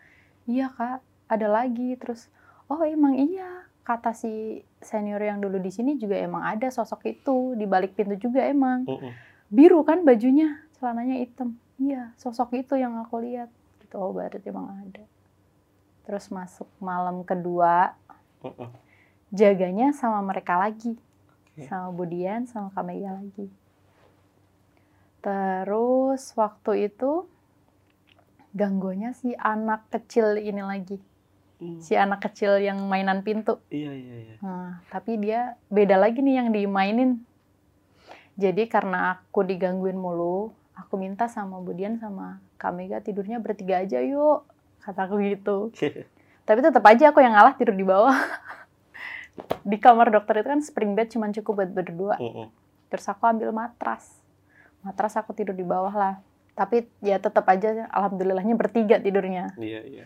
[0.51, 0.99] Iya kak,
[1.31, 1.95] ada lagi.
[1.95, 2.27] Terus,
[2.67, 7.59] oh emang iya, kata si senior yang dulu di sini juga emang ada sosok itu
[7.59, 8.87] di balik pintu juga emang.
[9.53, 11.59] Biru kan bajunya, celananya hitam.
[11.77, 13.51] Iya, sosok itu yang aku lihat.
[13.83, 15.05] Gitu, oh berarti emang ada.
[16.09, 17.95] Terus masuk malam kedua,
[19.35, 20.97] jaganya sama mereka lagi.
[21.69, 23.53] Sama Budian, sama Kamega lagi.
[25.21, 27.29] Terus waktu itu
[28.57, 30.99] gangguannya si anak kecil ini lagi.
[31.63, 31.79] Mm.
[31.79, 33.63] Si anak kecil yang mainan pintu.
[33.71, 34.35] Iya iya iya.
[34.43, 37.23] Nah, tapi dia beda lagi nih yang dimainin.
[38.35, 44.43] Jadi karena aku digangguin mulu, aku minta sama Budian sama Kamega tidurnya bertiga aja yuk.
[44.83, 45.71] Kataku gitu.
[46.49, 48.19] Tapi tetap aja aku yang ngalah tidur di bawah.
[49.71, 52.17] di kamar dokter itu kan spring bed cuma cukup buat berdua.
[52.19, 52.51] Mm-mm.
[52.91, 54.19] Terus aku ambil matras.
[54.83, 56.15] Matras aku tidur di bawah lah.
[56.59, 59.55] Tapi ya tetap aja alhamdulillahnya bertiga tidurnya.
[59.55, 60.05] Iya iya.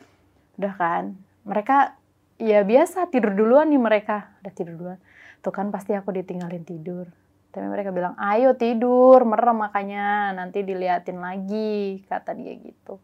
[0.60, 1.04] Udah kan.
[1.46, 1.94] Mereka
[2.42, 4.34] ya biasa tidur duluan nih mereka.
[4.42, 5.00] Udah tidur duluan.
[5.40, 7.06] Tuh kan pasti aku ditinggalin tidur.
[7.54, 10.34] Tapi mereka bilang, ayo tidur, merem makanya.
[10.34, 13.00] Nanti diliatin lagi, kata dia gitu.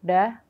[0.00, 0.40] Udah.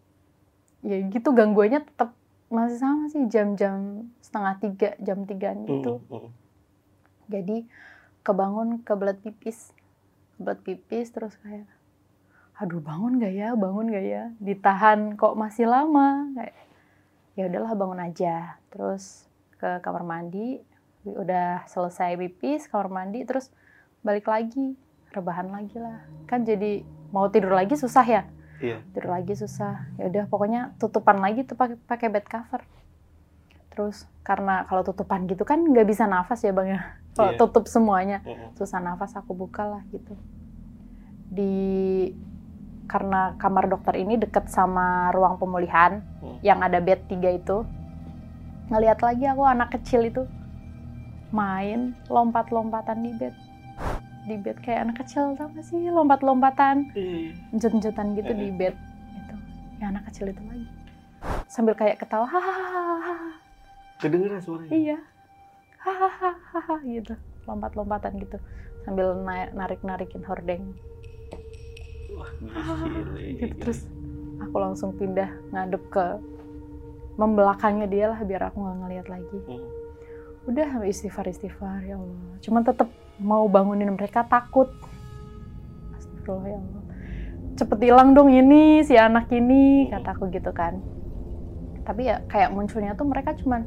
[0.87, 2.15] Ya gitu gangguannya tetap
[2.47, 5.99] masih sama sih jam-jam setengah tiga, jam tigaan gitu.
[6.07, 6.31] Mm-mm.
[7.27, 7.67] Jadi
[8.23, 9.75] kebangun kebelet pipis.
[10.39, 11.67] Kebelet pipis terus kayak
[12.57, 14.25] aduh bangun gak ya, bangun gak ya?
[14.39, 16.31] Ditahan kok masih lama.
[16.39, 16.55] Kayak
[17.37, 18.57] ya udahlah bangun aja.
[18.73, 19.29] Terus
[19.61, 20.59] ke kamar mandi,
[21.05, 23.53] udah selesai pipis, kamar mandi terus
[24.03, 24.75] balik lagi,
[25.13, 26.03] rebahan lagi lah.
[26.27, 28.23] Kan jadi mau tidur lagi susah ya.
[28.59, 28.81] Iya.
[28.97, 29.93] Tidur lagi susah.
[30.01, 32.65] Ya udah pokoknya tutupan lagi tuh pakai pakai bed cover.
[33.71, 36.81] Terus karena kalau tutupan gitu kan nggak bisa nafas ya bang ya.
[37.13, 37.39] Kalau Iya.
[37.41, 38.25] tutup semuanya
[38.57, 40.17] susah nafas aku buka lah gitu.
[41.29, 42.13] Di
[42.87, 46.39] karena kamar dokter ini deket sama ruang pemulihan Hmm.
[46.41, 47.67] yang ada bed tiga itu.
[48.67, 50.23] Ngeliat lagi aku anak kecil itu
[51.29, 53.35] main lompat-lompatan di bed.
[54.25, 57.35] Di bed kayak anak kecil tau gak sih lompat-lompatan Iya.
[57.53, 58.37] njut-njutan gitu Eh.
[58.37, 58.75] di bed
[59.17, 59.35] itu
[59.77, 60.67] ya anak kecil itu lagi
[61.47, 63.39] sambil kayak ketawa hahaha
[63.97, 64.71] Kedengeran suaranya.
[64.71, 64.99] iya
[65.79, 68.39] hahaha gitu lompat-lompatan gitu
[68.83, 70.75] sambil na- narik-narikin hordeng
[72.17, 72.31] Wah,
[73.41, 73.85] gitu terus
[74.41, 76.05] aku langsung pindah ngadep ke
[77.17, 79.39] membelakangnya dia lah biar aku nggak ngeliat lagi.
[79.49, 79.65] Mm.
[80.47, 82.39] udah istighfar istighfar ya Allah.
[82.39, 82.87] Cuman tetap
[83.19, 84.71] mau bangunin mereka takut.
[85.99, 86.83] Astagfirullah ya Allah.
[87.57, 90.79] Cepet hilang dong ini si anak ini kataku gitu kan.
[91.83, 93.67] Tapi ya kayak munculnya tuh mereka cuman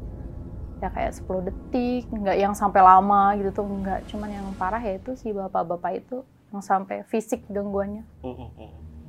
[0.80, 4.08] ya kayak 10 detik nggak yang sampai lama gitu tuh nggak.
[4.08, 8.02] Cuman yang parah ya itu si bapak-bapak itu yang sampai fisik gangguannya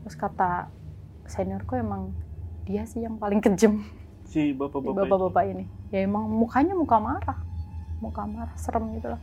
[0.01, 0.69] terus kata
[1.25, 2.13] seniorku emang
[2.63, 3.81] dia sih yang paling kejam
[4.25, 5.05] Si bapak-bapak.
[5.05, 7.37] bapak-bapak ini ya emang mukanya muka marah
[7.99, 9.21] muka marah serem gitu lah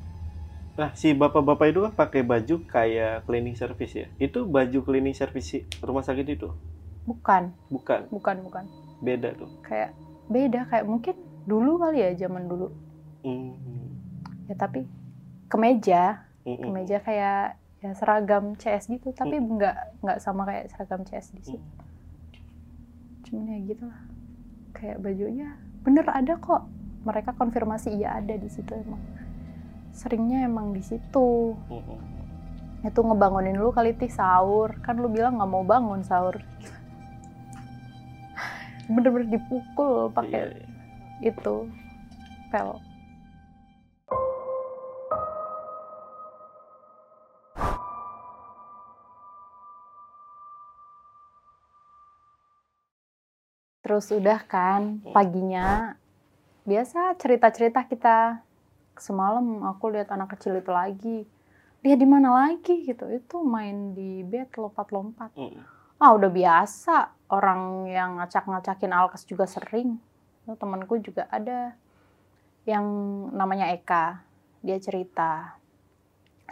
[0.78, 4.06] Nah, si bapak-bapak itu kan pakai baju kayak cleaning service ya.
[4.14, 6.54] Itu baju cleaning service rumah sakit itu?
[7.02, 8.64] bukan Bukan, bukan bukan
[9.00, 9.50] beda tuh.
[9.66, 9.90] kayak
[10.30, 11.18] beda kayak mungkin
[11.50, 12.70] dulu kali ya zaman dulu
[13.26, 13.58] Mm.
[14.46, 14.86] ya tapi
[15.48, 16.62] kemeja Mm-mm.
[16.62, 19.54] kemeja kayak ya seragam CS gitu tapi Hmm.
[19.54, 21.68] nggak nggak sama kayak seragam CS di sini.
[23.22, 24.02] Cuman ya gitu lah.
[24.74, 25.54] Kayak bajunya
[25.86, 26.66] bener ada kok.
[27.06, 29.00] Mereka konfirmasi iya ada di situ emang.
[29.94, 31.54] Seringnya emang di situ.
[31.70, 32.18] Mm-mm.
[32.78, 34.78] itu ngebangunin lu kali tih sahur.
[34.86, 36.38] Kan lu bilang nggak mau bangun sahur.
[38.94, 41.34] Bener-bener dipukul pakai iya.
[41.34, 41.66] itu
[42.48, 42.78] pel
[53.88, 55.96] terus udah kan paginya
[56.68, 58.44] biasa cerita-cerita kita.
[59.00, 61.24] Semalam aku lihat anak kecil itu lagi.
[61.80, 63.08] Dia di mana lagi gitu?
[63.08, 65.32] Itu main di bed lompat-lompat.
[65.32, 65.64] Mm-mm.
[65.96, 67.16] ah udah biasa.
[67.32, 69.96] Orang yang ngacak-ngacakin alkes juga sering.
[70.44, 71.72] Temanku juga ada.
[72.68, 72.84] Yang
[73.32, 74.20] namanya Eka
[74.60, 75.56] dia cerita.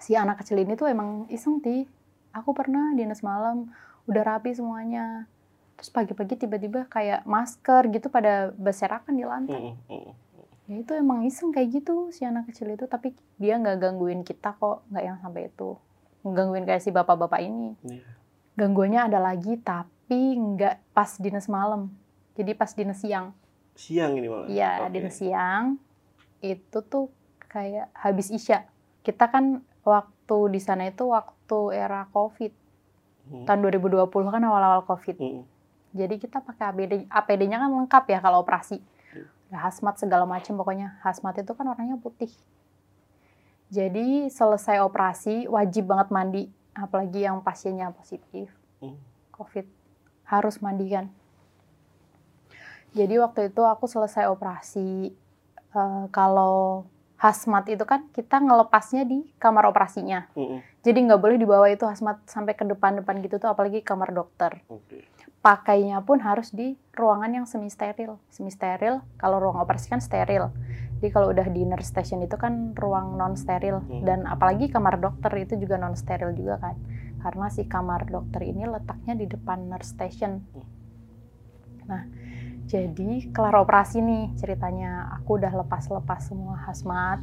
[0.00, 1.84] Si anak kecil ini tuh emang iseng ti
[2.32, 3.68] aku pernah dinas malam
[4.08, 5.28] udah rapi semuanya
[5.76, 9.76] terus pagi-pagi tiba-tiba kayak masker gitu pada berserakan di lantai Mm-mm.
[9.86, 10.14] Mm-mm.
[10.66, 14.52] ya itu emang iseng kayak gitu si anak kecil itu tapi dia nggak gangguin kita
[14.52, 15.76] kok nggak yang sampai itu
[16.22, 18.02] gangguin kayak si bapak-bapak ini Iya.
[18.56, 21.92] gangguannya ada lagi tapi nggak pas dinas malam
[22.32, 23.36] jadi pas dinas siang
[23.72, 24.48] Siang ini malah.
[24.48, 24.92] iya Oke.
[24.92, 25.76] dinas siang
[26.40, 27.12] itu tuh
[27.46, 28.64] kayak habis isya
[29.02, 29.44] kita kan
[29.82, 30.12] waktu
[30.48, 32.50] di sana itu waktu era covid
[33.26, 33.42] Mm.
[33.42, 35.42] tahun 2020 kan awal-awal covid Mm-mm.
[35.96, 38.84] Jadi kita pakai APD APD-nya kan lengkap ya kalau operasi
[39.48, 42.30] ada hazmat segala macam pokoknya hazmat itu kan warnanya putih
[43.72, 46.44] jadi selesai operasi wajib banget mandi
[46.76, 48.96] apalagi yang pasiennya positif Mm.
[49.32, 49.66] COVID
[50.26, 51.06] harus mandi kan.
[52.96, 55.12] Jadi waktu itu aku selesai operasi
[55.76, 60.28] eh, kalau hazmat itu kan kita ngelepasnya di kamar operasinya.
[60.36, 60.60] Mm-mm.
[60.84, 64.60] Jadi nggak boleh dibawa itu hazmat sampai ke depan-depan gitu tuh apalagi kamar dokter.
[64.68, 65.04] Oke.
[65.46, 68.18] Pakainya pun harus di ruangan yang semi steril.
[68.34, 70.50] Semi steril kalau ruang operasi kan steril.
[70.98, 74.02] Jadi kalau udah di nurse station itu kan ruang non steril Hmm.
[74.02, 76.74] dan apalagi kamar dokter itu juga non steril juga kan.
[77.22, 80.42] Karena si kamar dokter ini letaknya di depan nurse station.
[80.50, 80.66] Hmm.
[81.86, 82.02] Nah,
[82.66, 85.14] jadi kelar operasi nih ceritanya.
[85.22, 87.22] Aku udah lepas-lepas semua hazmat,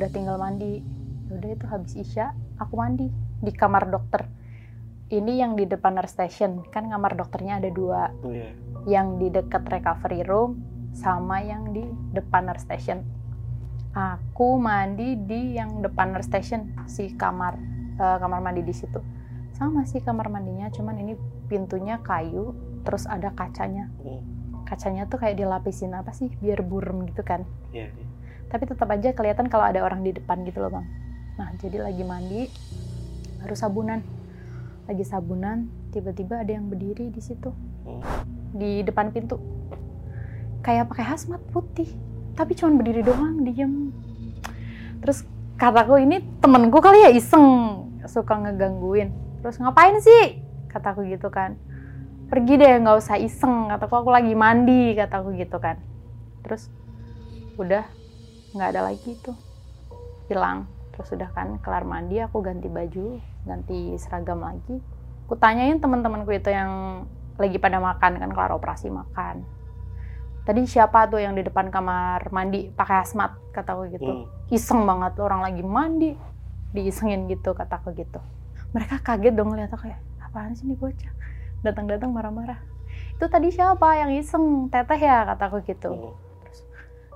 [0.00, 0.80] udah tinggal mandi.
[1.28, 3.12] Udah itu habis isya, aku mandi
[3.44, 4.24] di kamar dokter.
[5.12, 8.08] Ini yang di depan nurse station, kan kamar dokternya ada dua.
[8.24, 8.56] Iya.
[8.88, 10.64] Yang di dekat recovery room
[10.96, 11.84] sama yang di
[12.16, 13.04] depan nurse station.
[13.92, 17.60] Aku mandi di yang depan nurse station, si kamar
[18.00, 19.04] eh, kamar mandi di situ.
[19.52, 21.12] Sama sih kamar mandinya, cuman ini
[21.44, 23.92] pintunya kayu, terus ada kacanya.
[24.00, 24.24] Mm.
[24.64, 27.44] Kacanya tuh kayak dilapisin apa sih, biar burem gitu kan.
[27.68, 27.92] Iya.
[27.92, 28.06] iya.
[28.48, 30.88] Tapi tetap aja kelihatan kalau ada orang di depan gitu loh bang.
[31.36, 32.48] Nah jadi lagi mandi,
[33.44, 34.21] baru sabunan.
[34.90, 37.52] Lagi sabunan, tiba-tiba ada yang berdiri di situ.
[37.82, 38.32] Mm.
[38.52, 39.40] di depan pintu.
[40.62, 41.88] Kayak pakai hazmat putih
[42.32, 43.92] tapi cuman berdiri doang diem.
[45.02, 45.26] Terus
[45.58, 47.80] kataku ini temenku kali ya iseng.
[48.06, 49.10] Suka ngegangguin.
[49.42, 50.40] Terus ngapain sih?
[50.70, 51.58] Kataku gitu kan.
[52.30, 53.68] Pergi deh nggak usah iseng.
[53.68, 54.94] Kataku aku lagi mandi.
[54.96, 55.80] Kataku gitu kan.
[56.44, 56.68] Terus
[57.60, 57.84] udah
[58.52, 59.32] nggak ada lagi itu
[60.28, 64.78] hilang terus udah kan kelar mandi aku ganti baju ganti seragam lagi.
[65.26, 67.04] Aku tanyain teman-temanku itu yang
[67.40, 69.42] lagi pada makan kan kelar operasi makan.
[70.42, 74.26] Tadi siapa tuh yang di depan kamar mandi pakai hazmat kataku gitu.
[74.26, 74.26] Mm.
[74.52, 76.12] iseng banget orang lagi mandi
[76.74, 78.18] diisengin gitu kataku gitu.
[78.74, 81.12] Mereka kaget dong lihat aku kayak apaan sih nih bocah?
[81.62, 82.58] Datang-datang marah-marah.
[83.16, 84.66] Itu tadi siapa yang iseng?
[84.68, 85.24] Teteh ya?
[85.30, 85.94] kataku gitu.
[85.94, 86.31] Mm.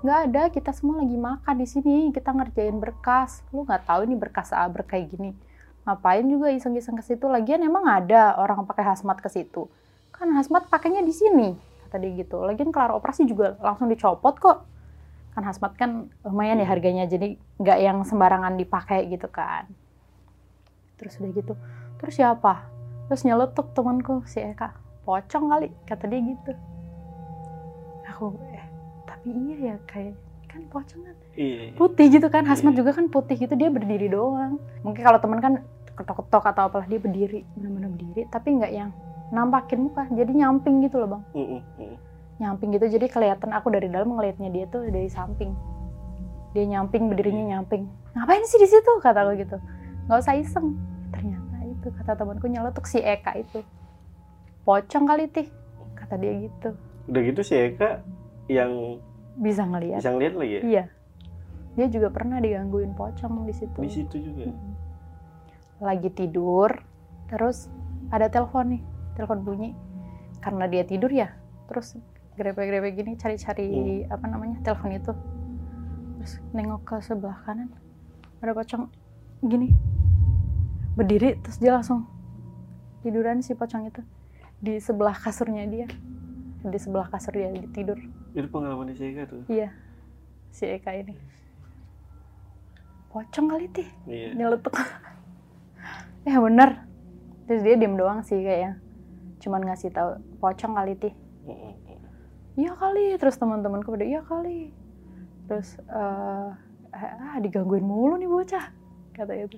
[0.07, 3.43] Nggak ada kita semua lagi makan di sini kita ngerjain berkas.
[3.51, 5.35] Lu nggak tahu ini berkas A berkayak gini.
[5.83, 7.27] Ngapain juga iseng-iseng ke situ?
[7.27, 9.67] Lagian emang ada orang pakai hazmat ke situ.
[10.15, 11.59] Kan hazmat pakainya di sini
[11.91, 12.39] kata dia gitu.
[12.47, 14.63] Lagian kelar operasi juga langsung dicopot kok.
[15.35, 19.67] Kan hazmat kan lumayan ya harganya jadi nggak yang sembarangan dipakai gitu kan.
[21.03, 21.55] Terus udah gitu
[21.99, 22.63] terus siapa?
[23.11, 24.71] Terus nyeletuk temanku si Eka.
[25.03, 26.55] Pocong kali kata dia gitu.
[28.07, 28.39] Aku
[29.27, 30.15] iya ya kayak
[30.47, 31.17] kan pocong kan.
[31.37, 31.75] Iya.
[31.77, 32.79] putih gitu kan hazmat Iya.
[32.81, 34.57] juga kan putih gitu dia berdiri doang.
[34.81, 35.53] Mungkin kalau teman kan
[35.93, 38.91] ketok-ketok atau apalah dia berdiri benar-benar berdiri tapi nggak yang
[39.33, 41.23] nampakin muka jadi nyamping gitu loh bang.
[41.35, 41.61] Mm-mm.
[41.77, 41.97] Mm.
[42.37, 45.57] nyamping gitu jadi kelihatan aku dari dalam ngelihatnya dia tuh dari samping.
[46.53, 47.89] Dia nyamping berdirinya nyamping.
[48.13, 48.93] Ngapain sih di situ?
[49.01, 49.57] kata aku gitu.
[50.05, 50.77] Nggak usah iseng.
[51.13, 53.65] Ternyata itu kata temanku nyeletuk si Eka itu.
[54.65, 55.49] Pocong kali tih
[55.97, 56.77] kata dia gitu.
[57.09, 58.05] Udah gitu si Eka
[58.53, 59.01] yang
[59.37, 60.63] bisa ngelihat bisa ngeliat lagi ya?
[60.65, 60.85] iya.
[61.77, 63.79] Dia juga pernah digangguin pocong di situ.
[63.85, 64.49] Di situ juga.
[64.49, 64.75] Mm-mm.
[65.77, 66.73] lagi tidur
[67.29, 67.69] terus
[68.09, 69.71] ada telepon nih telepon bunyi.
[70.41, 71.37] Karena dia tidur ya
[71.69, 72.01] terus
[72.37, 75.13] grepe-grepe gini cari-cari apa namanya telepon itu.
[76.17, 77.69] Terus nengok ke sebelah kanan
[78.41, 78.89] ada pocong
[79.45, 79.77] gini.
[80.97, 82.09] Berdiri terus dia langsung
[83.05, 84.01] tiduran si pocong itu.
[84.65, 85.85] Di sebelah kasurnya dia.
[86.65, 88.01] Di sebelah kasur dia tidur
[88.37, 89.43] Itu pengalaman si Eka tuh.
[89.49, 89.73] iya.
[90.53, 91.17] Si Eka ini.
[93.09, 94.37] Pocong kali tih Iya.
[94.37, 94.77] nyeletuk
[96.29, 96.85] ya bener.
[97.49, 98.77] Terus dia diem doang sih kayaknya.
[99.41, 101.15] Cuman ngasih tahu pocong kali tih
[102.57, 103.17] iya kali.
[103.17, 104.69] Terus teman-temanku pada iya kali.
[105.49, 106.51] Terus eh
[106.93, 108.73] ah digangguin mulu nih bocah
[109.13, 109.57] kata itu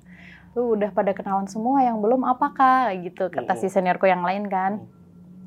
[0.54, 2.94] tuh udah pada kenalan semua yang belum apakah?
[2.94, 4.86] Gitu kata si seniorku yang lain kan.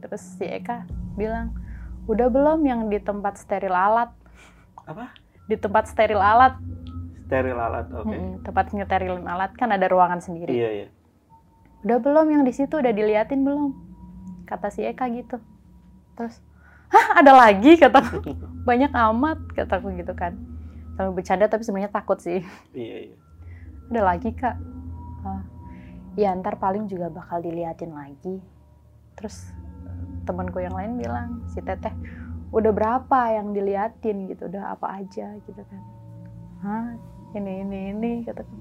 [0.04, 0.84] Terus si Eka
[1.15, 1.56] bilang
[2.10, 4.10] udah belum yang di tempat steril alat?
[4.82, 5.14] Apa?
[5.52, 6.56] di tempat steril alat.
[7.28, 8.08] Steril alat, oke.
[8.08, 10.56] Mm-mm, tempat nyeterilin alat kan ada ruangan sendiri.
[10.56, 10.88] Iya, iya.
[11.82, 13.74] udah belum yang di situ udah diliatin belum?
[14.48, 15.44] Kata si Eka gitu.
[16.16, 16.40] Terus
[16.88, 17.76] hah ada lagi?
[17.82, 18.24] kataku
[18.70, 20.40] banyak amat kataku gitu kan.
[20.96, 22.40] Sambil bercanda tapi sebenarnya takut sih.
[22.78, 23.18] Iya, iya.
[23.92, 24.56] ada lagi kak.
[25.28, 25.44] Ah,
[26.16, 28.40] ya ntar paling juga bakal diliatin lagi.
[29.20, 29.52] Terus
[30.24, 31.94] temanku yang lain bilang si teteh
[32.52, 34.52] udah berapa yang diliatin gitu?
[34.52, 35.34] Udah apa aja?
[35.48, 35.82] Gitu kan.
[36.62, 36.86] Hah?
[37.32, 38.52] Ini ini ini kataku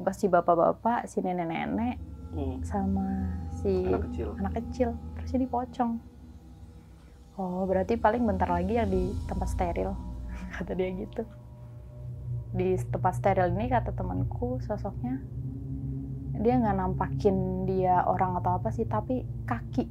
[0.00, 2.00] pasti bapak-bapak si nenek-nenek
[2.34, 2.66] Mm.
[2.66, 3.30] sama
[3.62, 4.28] si Anak kecil.
[4.42, 6.02] anak kecil terus jadi pocong
[7.38, 9.94] oh berarti paling bentar lagi yang di tempat steril
[10.58, 11.22] kata dia gitu.
[12.54, 15.22] Di tempat steril ini kata temanku sosoknya
[16.42, 19.86] dia nggak nampakin dia orang atau apa sih tapi kaki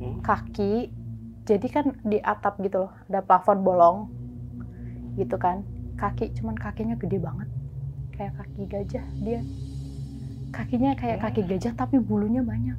[0.00, 0.18] Hmm.
[0.24, 0.90] kaki
[1.44, 3.98] jadi kan di atap gitu loh ada plafon bolong
[5.14, 5.62] gitu kan
[6.00, 7.48] kaki cuman kakinya gede banget
[8.18, 9.40] kayak kaki gajah dia
[10.54, 12.76] kakinya kayak kaki gajah tapi bulunya banyak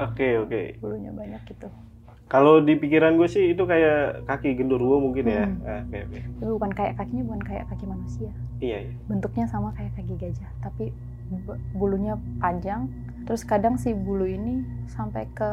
[0.00, 0.60] Oke, oke.
[0.80, 1.68] bulunya banyak gitu
[2.30, 5.44] Kalau di pikiran gue sih itu kayak kaki genderuwo mungkin ya.
[5.50, 5.66] Hmm.
[5.66, 6.18] Ah, Oke, oke.
[6.38, 8.30] tapi bukan kayak kakinya bukan kayak kaki manusia
[8.62, 8.92] Iya, iya.
[9.10, 10.94] bentuknya sama kayak kaki gajah tapi
[11.44, 12.86] bu- bulunya panjang
[13.26, 14.62] terus kadang si bulu ini
[14.94, 15.50] sampai ke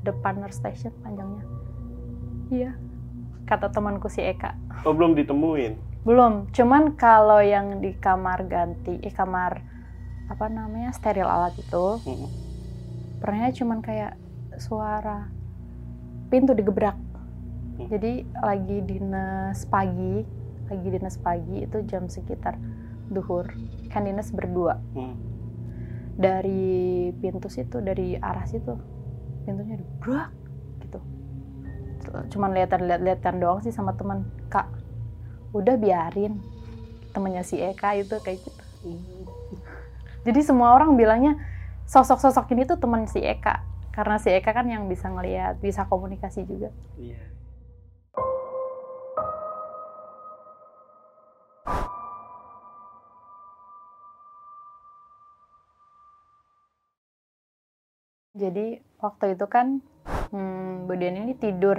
[0.00, 1.44] depan nurse station panjangnya
[2.48, 2.72] iya
[3.44, 5.74] kata temanku si Eka Oh, belum ditemuin.
[6.00, 9.60] belum cuman kalau yang di kamar ganti eh kamar
[10.26, 12.28] apa namanya steril alat itu Mm.
[13.18, 14.14] pernahnya cuman kayak
[14.56, 15.26] suara
[16.28, 16.94] pintu digebrak
[17.74, 17.86] Hmm.
[17.88, 20.26] jadi lagi dinas pagi
[20.66, 22.58] lagi dinas pagi itu jam sekitar
[23.08, 23.46] duhur
[23.88, 25.14] kan dinas berdua Mm.
[26.14, 26.74] dari
[27.14, 28.74] pintu situ dari arah situ
[29.48, 30.28] pintunya dibrak
[30.84, 31.00] gitu.
[32.36, 34.68] Cuman liatan lihat liatan doang sih sama teman kak
[35.56, 36.36] udah biarin
[37.16, 38.62] temennya si Eka itu kayak gitu.
[40.28, 41.40] Jadi semua orang bilangnya
[41.88, 43.64] sosok-sosok ini tuh teman si Eka.
[43.96, 46.68] Karena si Eka kan yang bisa ngelihat bisa komunikasi juga.
[47.00, 47.38] Iya.
[58.38, 59.78] jadi waktu itu kan
[60.34, 61.78] hmm, Bu Dian ini tidur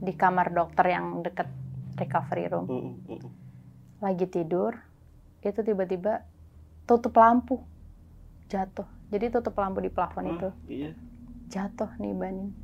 [0.00, 1.50] di kamar dokter yang deket
[1.98, 2.66] recovery room.
[2.70, 3.30] Mm, mm, mm.
[4.00, 4.72] lagi tidur
[5.44, 6.24] itu tiba-tiba
[6.88, 7.60] tutup lampu.
[8.48, 8.88] Jatuh.
[9.12, 10.48] Jadi tutup lampu di plafon itu.
[10.48, 10.90] Ah, Iya.
[11.50, 12.54] jatuh nih banin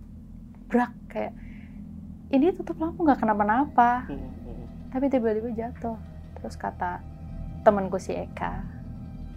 [0.70, 1.34] brak kayak
[2.30, 4.06] ini tutup lampu nggak kenapa-napa.
[4.08, 4.66] Mm, mm.
[4.94, 5.98] tapi tiba-tiba jatuh.
[6.40, 7.02] Terus kata
[7.66, 8.62] temanku si Eka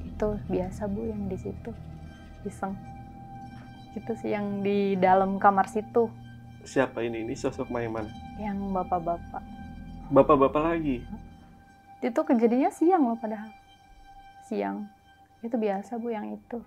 [0.05, 1.73] itu biasa bu yang di situ.
[2.47, 2.77] Iseng
[3.91, 6.09] gitu sih yang di dalam kamar situ
[6.59, 7.23] Siapa ini?
[7.23, 8.11] Ini sosok yang mana?
[8.37, 9.41] yang bapak-bapak
[10.09, 11.01] Bapak-bapak lagi.
[11.99, 13.51] itu kejadiannya siang loh padahal
[14.41, 14.87] siang
[15.39, 16.59] itu biasa bu yang itu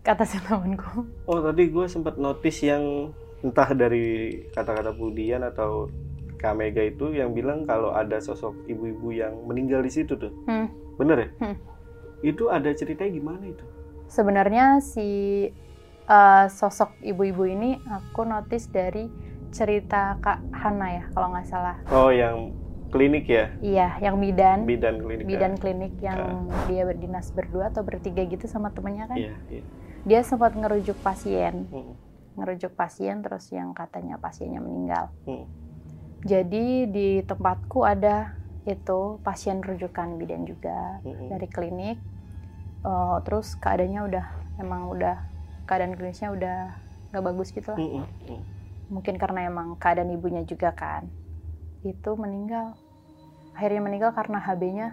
[0.00, 5.88] kata si temanku Oh, tadi gue sempat notice yang entah dari kata-kata Budian atau
[6.36, 10.32] Kak Mega itu yang bilang kalau ada sosok ibu-ibu yang meninggal di situ tuh.
[10.44, 10.72] Hmm.
[10.96, 11.28] Bener ya?
[11.40, 11.56] Hmm.
[12.20, 13.64] Itu ada ceritanya gimana itu?
[14.08, 15.06] sebenarnya si
[16.10, 19.06] uh, sosok ibu-ibu ini aku notice dari
[19.50, 22.50] cerita Kak Hana ya kalau nggak salah Oh, yang
[22.90, 23.54] klinik ya?
[23.60, 25.22] iya yang bidan Bidan klinik.
[25.22, 25.28] ya?
[25.28, 26.20] bidan klinik yang
[26.66, 29.62] dia berdinas berdua atau bertiga gitu sama temennya kan Iya, iya.
[30.02, 31.94] dia sempat ngerujuk pasien Mm,
[32.36, 35.46] ngerujuk pasien terus yang katanya pasiennya meninggal mm.
[36.20, 41.30] jadi di tempatku ada itu pasien rujukan bidan juga Mm-mm.
[41.30, 41.98] dari klinik
[42.80, 45.20] Eh, terus keadaannya udah emang udah
[45.70, 46.74] keadaan klinisnya udah
[47.14, 47.78] nggak bagus gitu lah.
[47.78, 48.42] Mm-mm, mm.
[48.90, 51.06] mungkin karena emang keadaan ibunya juga kan.
[51.86, 52.74] Itu meninggal.
[53.54, 54.88] Akhirnya meninggal karena HB-nya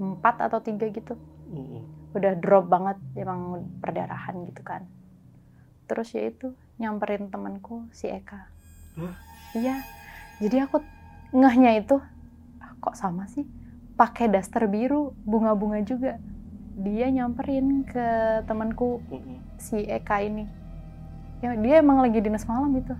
[0.00, 1.12] 4 atau tiga gitu.
[1.52, 1.84] Mm-mm.
[2.16, 4.88] udah drop banget emang perdarahan gitu kan.
[5.84, 8.40] Terus ya itu nyamperin temanku si Eka.
[8.96, 9.14] Hah?
[9.52, 9.84] iya.
[10.40, 10.80] Jadi aku
[11.36, 12.00] ngehnya itu
[12.60, 13.44] "Ah, kok sama sih?
[14.00, 16.16] Pakai daster biru bunga-bunga juga.
[16.80, 18.06] Dia nyamperin ke
[18.48, 19.00] temanku.
[19.12, 19.45] Mm-mm.
[19.58, 20.44] Si Eka ini.
[21.44, 22.94] Ya dia emang lagi dinas malam itu.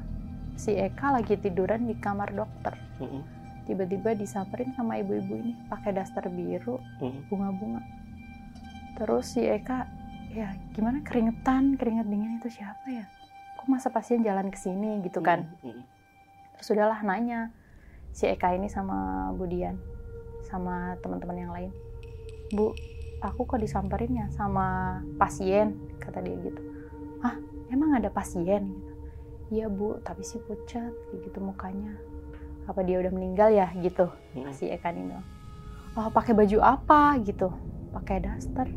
[0.56, 2.76] Si Eka lagi tiduran di kamar dokter.
[2.96, 3.36] Mm-mm.
[3.66, 7.26] tiba-tiba disamperin sama ibu-ibu ini pakai daster biru Mm-mm.
[7.26, 7.82] bunga-bunga.
[8.94, 9.90] Terus si Eka
[10.32, 13.10] ya gimana keringetan keringet dingin itu siapa ya?
[13.58, 15.50] Kok masa pasien jalan ke sini gitu kan?
[15.60, 15.82] Mm-mm.
[16.56, 17.52] terus udahlah nanya
[18.16, 19.76] si Eka ini sama Budian
[20.46, 21.70] sama teman-teman yang lain.
[22.54, 22.70] Bu
[23.20, 26.60] aku kok disamperin ya sama pasien kata dia gitu.
[27.24, 27.36] Ah
[27.72, 28.76] emang ada pasien?
[28.76, 28.94] gitu.
[29.46, 31.96] Iya Bu tapi sih pucat gitu mukanya.
[32.66, 33.70] Apa dia udah meninggal ya?
[33.78, 34.50] gitu Mm-mm.
[34.52, 35.14] si Eka ini.
[35.14, 35.24] Bilang
[35.96, 37.16] oh pakai baju apa?
[37.22, 37.48] gitu.
[37.94, 38.68] Pakai daster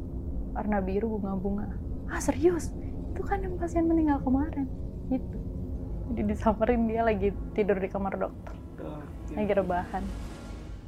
[0.55, 1.67] warna biru bunga-bunga.
[2.07, 2.71] Ah serius?
[3.11, 4.69] Itu kan yang pasien meninggal kemarin.
[5.09, 5.37] Gitu.
[6.09, 8.55] Jadi disamperin dia lagi tidur di kamar dokter.
[9.29, 10.28] Lagi rebahan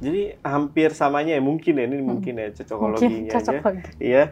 [0.02, 3.90] Jadi hampir samanya ya mungkin ya ini mungkin ya mungkin cocokologinya cocok aja.
[4.02, 4.22] Iya,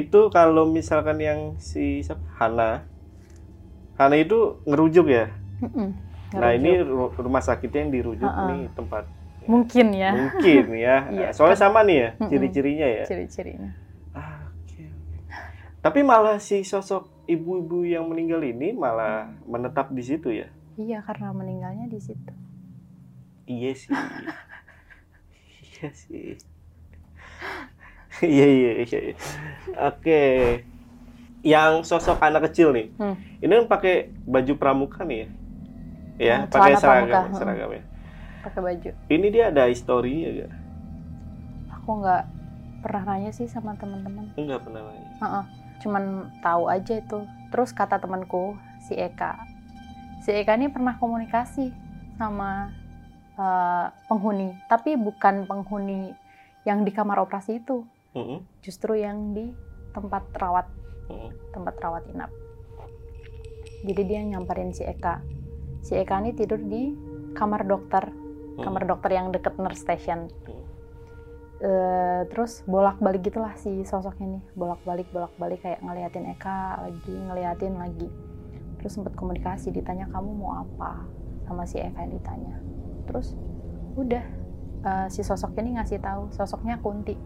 [0.00, 2.24] itu kalau misalkan yang si siapa?
[2.38, 2.82] Hana,
[3.98, 5.24] Hana itu ngerujuk ya.
[5.62, 5.88] Mm-mm,
[6.30, 6.58] Nah ngerujuk.
[6.58, 8.46] ini ru- rumah sakitnya yang dirujuk Ha-ha.
[8.48, 9.04] nih tempat
[9.50, 10.96] mungkin ya mungkin ya.
[11.14, 11.64] Iya, Soalnya kan.
[11.70, 12.30] sama nih ya Mm-mm.
[12.30, 13.06] ciri-cirinya ya.
[13.06, 13.70] ciri-cirinya
[14.14, 14.84] Ah, oke.
[15.80, 20.48] Tapi malah si sosok ibu-ibu yang meninggal ini malah menetap di situ ya.
[20.82, 22.32] iya karena meninggalnya di situ
[23.46, 23.94] Iya sih.
[25.80, 26.36] Iya sih.
[28.20, 28.98] Iya iya iya.
[29.00, 29.16] iya.
[29.88, 30.22] Oke.
[31.40, 32.92] Yang sosok anak kecil nih.
[33.00, 33.16] Hmm.
[33.40, 33.94] Ini kan pakai
[34.28, 35.28] baju pramuka nih ya.
[36.20, 37.36] Ya, Hmm, pakai seragam, pramuka, hmm.
[37.40, 37.82] seragam ya.
[38.40, 40.52] pakai baju Ini dia ada historinya gak?
[41.70, 42.24] aku nggak
[42.80, 45.08] pernah nanya sih sama teman-teman Enggak pernah nanya.
[45.16, 45.44] Heeh,
[45.80, 46.04] cuman
[46.40, 47.24] tahu aja itu.
[47.48, 48.52] Terus kata temanku
[48.84, 49.40] si Eka,
[50.20, 51.72] si Eka ini pernah komunikasi
[52.16, 52.68] sama
[53.36, 56.14] eh, penghuni, tapi bukan penghuni
[56.66, 57.84] yang di kamar operasi itu,
[58.16, 59.50] Mm-mm, justru yang di
[59.94, 60.66] tempat rawat
[61.08, 61.30] mm-mm.
[61.54, 62.30] tempat rawat inap.
[63.80, 65.24] Jadi dia nyamperin si Eka.
[65.80, 66.92] Si Eka ini tidur di
[67.32, 68.12] kamar dokter,
[68.60, 68.68] Hmm.
[68.68, 70.28] kamar dokter yang deket nurse station.
[70.44, 70.62] Hmm.
[71.60, 78.08] Eh, terus bolak-balik gitulah si sosok ini, bolak-balik bolak-balik kayak ngeliatin Eka lagi, ngeliatin lagi.
[78.80, 81.04] Terus sempat komunikasi, ditanya kamu mau apa
[81.44, 82.56] sama si Eka yang ditanya.
[83.10, 83.34] Terus
[83.98, 84.24] udah
[84.86, 87.18] eh, si sosok ini ngasih tahu sosoknya Kunti.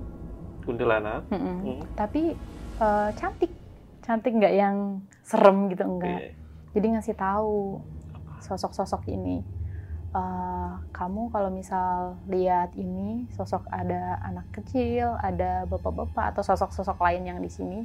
[0.64, 1.28] Kuntilanak.
[1.28, 1.56] Mm-mm.
[1.60, 1.80] Hmm.
[1.92, 2.32] Tapi
[2.80, 3.52] eh, cantik,
[4.00, 6.32] cantik nggak yang serem gitu enggak.
[6.32, 6.32] Iya.
[6.72, 7.84] Jadi ngasih tahu
[8.40, 9.44] sosok-sosok ini.
[10.14, 17.28] Eh, kamu kalau misal lihat ini sosok ada anak kecil, ada bapak-bapak atau sosok-sosok lain
[17.28, 17.84] yang di sini,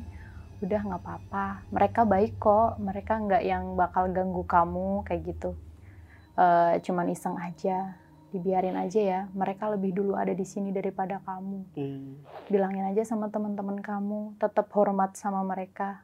[0.64, 1.68] udah nggak apa-apa.
[1.68, 2.80] Mereka baik kok.
[2.80, 5.52] Mereka nggak yang bakal ganggu kamu kayak gitu.
[6.40, 9.22] Eh, cuman iseng aja, dibiarin aja ya.
[9.30, 12.24] Mereka lebih dulu ada di sini daripada kamu Hmm.
[12.48, 16.02] bilangin aja sama teman-teman kamu tetap hormat sama mereka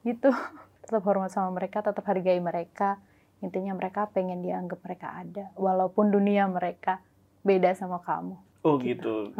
[0.00, 0.30] gitu
[0.82, 3.00] tetap hormat sama mereka tetap hargai mereka
[3.38, 7.00] intinya mereka pengen dianggap mereka ada walaupun dunia mereka
[7.40, 9.32] beda sama kamu Oh Gitu.
[9.32, 9.36] gitu.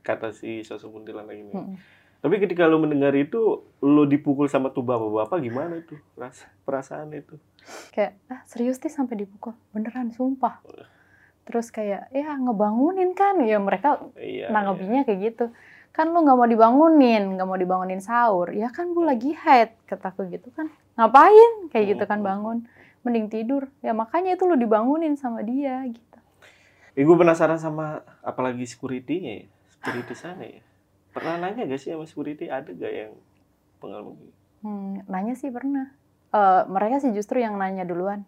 [0.00, 1.52] Kata si sosok kuntilanak ini.
[1.52, 1.76] Mm-mm.
[2.18, 5.94] Tapi ketika lo mendengar itu, lo dipukul sama tuh bapak-bapak gimana itu?
[6.14, 7.38] Rasa, perasaan itu?
[7.92, 10.56] kayak ah serius sih sampai dipukul beneran sumpah
[11.44, 14.48] terus kayak ya ngebangunin kan ya mereka Iya.
[14.48, 15.44] nanggapinnya kayak gitu
[15.90, 20.28] kan lu nggak mau dibangunin nggak mau dibangunin sahur ya kan bu lagi haid kataku
[20.28, 22.28] gitu kan ngapain kayak gitu kan Hmm.
[22.28, 22.58] bangun
[23.04, 26.16] mending tidur ya makanya itu lu dibangunin sama dia gitu
[26.96, 29.46] Eh, gue penasaran sama apalagi security-nya ya.
[29.70, 30.64] Security sana ya.
[31.10, 32.46] Pernah nanya gak sih sama security?
[32.46, 33.12] Ada gak yang
[33.78, 34.34] pengalaman gitu?
[34.58, 35.94] hmm, nanya sih pernah.
[36.28, 38.26] Eh, mereka sih justru yang nanya duluan.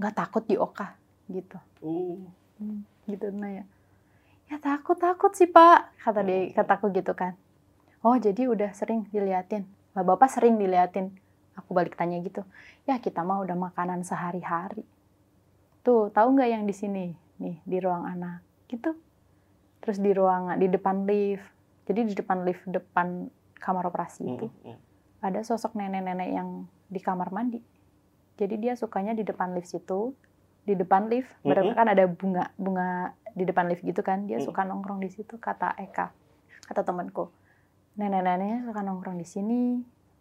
[0.00, 0.96] Nggak takut di oka
[1.28, 1.60] gitu.
[1.84, 2.18] Oh,
[2.60, 3.64] Hmm, gitu nanya.
[4.52, 7.36] Ya takut takut sih pak kata dia kataku gitu kan.
[8.02, 9.64] Oh jadi udah sering diliatin.
[9.94, 11.14] Lah bapak sering diliatin.
[11.56, 12.44] Aku balik tanya gitu.
[12.84, 14.82] Ya kita mah udah makanan sehari-hari.
[15.80, 17.12] Tuh tahu nggak yang di sini?
[17.40, 18.92] Nih di ruang anak gitu.
[19.80, 21.44] Terus di ruangan di depan lift
[21.90, 23.26] jadi di depan lift depan
[23.56, 24.78] kamar operasi itu mm, mm.
[25.20, 26.48] ada sosok nenek-nenek yang
[26.86, 27.58] di kamar mandi.
[28.34, 30.14] Jadi dia sukanya di depan lift situ,
[30.60, 31.76] di depan lift, bener- Mm-mm.
[31.76, 32.88] kan ada bunga bunga
[33.30, 34.24] di depan lift gitu kan.
[34.24, 34.46] Dia Mm.
[34.46, 36.08] suka nongkrong di situ kata Eka,
[36.64, 37.28] kata temanku.
[37.92, 39.62] Nenek-neneknya suka nongkrong di sini,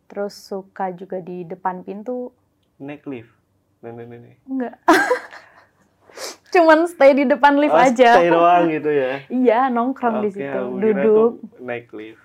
[0.05, 2.33] terus suka juga di depan pintu.
[2.77, 3.31] naik lift.
[3.79, 4.43] Nenek-nenek.
[4.45, 4.75] Enggak.
[6.49, 8.09] Cuman stay di depan lift Oh, aja.
[8.15, 9.11] stay doang gitu ya.
[9.27, 12.23] Iya, nongkrong di Oke, situ, duduk naik lift.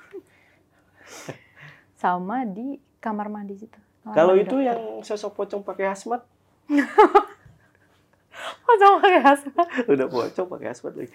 [1.95, 3.77] sama di kamar mandi situ.
[4.07, 4.69] Kalau itu dokter.
[4.69, 6.21] yang sosok pocong pakai hazmat,
[8.65, 9.69] Pocong pakai asmat.
[9.93, 11.13] Udah pocong pakai asmat lagi.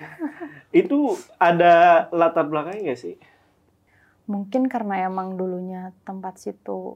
[0.71, 3.15] Itu ada latar belakangnya nggak sih?
[4.25, 6.95] Mungkin karena emang dulunya tempat situ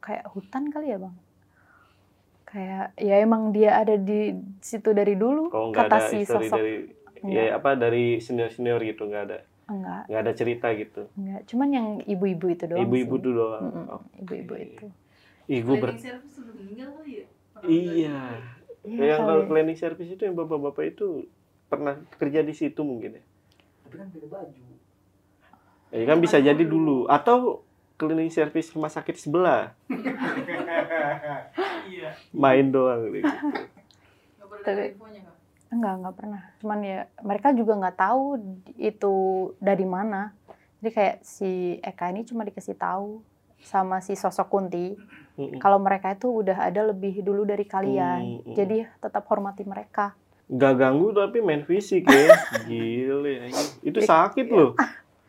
[0.00, 1.14] kayak hutan kali ya bang.
[2.48, 5.52] Kayak ya emang dia ada di situ dari dulu.
[5.52, 6.74] Nggak kata ada si sosok dari
[7.18, 7.34] Enggak.
[7.34, 9.38] ya apa dari senior senior gitu nggak ada
[9.68, 11.02] enggak, nggak ada cerita gitu.
[11.12, 11.40] enggak.
[11.44, 12.82] Cuman yang ibu-ibu itu doang.
[12.82, 13.22] Ibu-ibu sih.
[13.22, 13.62] tuh doang.
[13.68, 14.64] Mm-mm, Oh, Ibu-ibu oke.
[14.64, 14.86] itu.
[15.48, 15.90] Ih, gue ber...
[15.92, 17.26] Ya?
[17.64, 18.18] Iya.
[18.80, 19.48] Iya yang kalau kali.
[19.50, 21.26] cleaning service itu yang bapak-bapak itu
[21.66, 23.24] pernah kerja di situ mungkin ya.
[23.84, 24.62] Tapi kan beda baju.
[25.90, 27.60] Ya kan bisa jadi dulu atau
[27.96, 29.74] cleaning service rumah sakit sebelah
[31.88, 32.10] Iya.
[32.36, 33.24] main doang gitu.
[34.64, 34.94] Tapi-?
[35.68, 36.42] Enggak, enggak pernah.
[36.60, 38.22] Cuman ya mereka juga nggak tahu
[38.76, 39.16] itu
[39.60, 40.32] dari mana.
[40.80, 43.20] Jadi kayak si Eka ini cuma dikasih tahu
[43.58, 44.94] sama si sosok Kunti
[45.58, 48.42] kalau mereka itu udah ada lebih dulu dari kalian.
[48.54, 50.14] Jadi tetap hormati mereka.
[50.48, 52.32] Nggak ganggu tapi main fisik ya.
[52.64, 53.46] Gile.
[53.46, 53.68] anjing.
[53.84, 54.72] Itu sakit loh.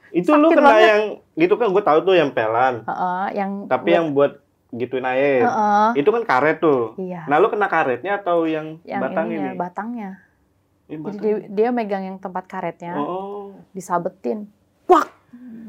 [0.09, 0.89] Itu lu Sakit kena banget.
[0.89, 1.03] yang
[1.37, 2.81] gitu kan gue tahu tuh yang pelan.
[2.81, 5.45] Heeh, yang Tapi yang buat gituin air.
[5.45, 5.89] Heeh.
[5.97, 6.93] Itu kan karet tuh.
[6.97, 9.57] iya, Nah, lu kena karetnya atau yang, yang batang ininya, ini?
[9.57, 10.09] batangnya.
[10.89, 11.21] Jadi batang.
[11.21, 13.53] dia, dia megang yang tempat karetnya, Oh.
[13.73, 14.49] disabetin.
[14.85, 15.09] Wak!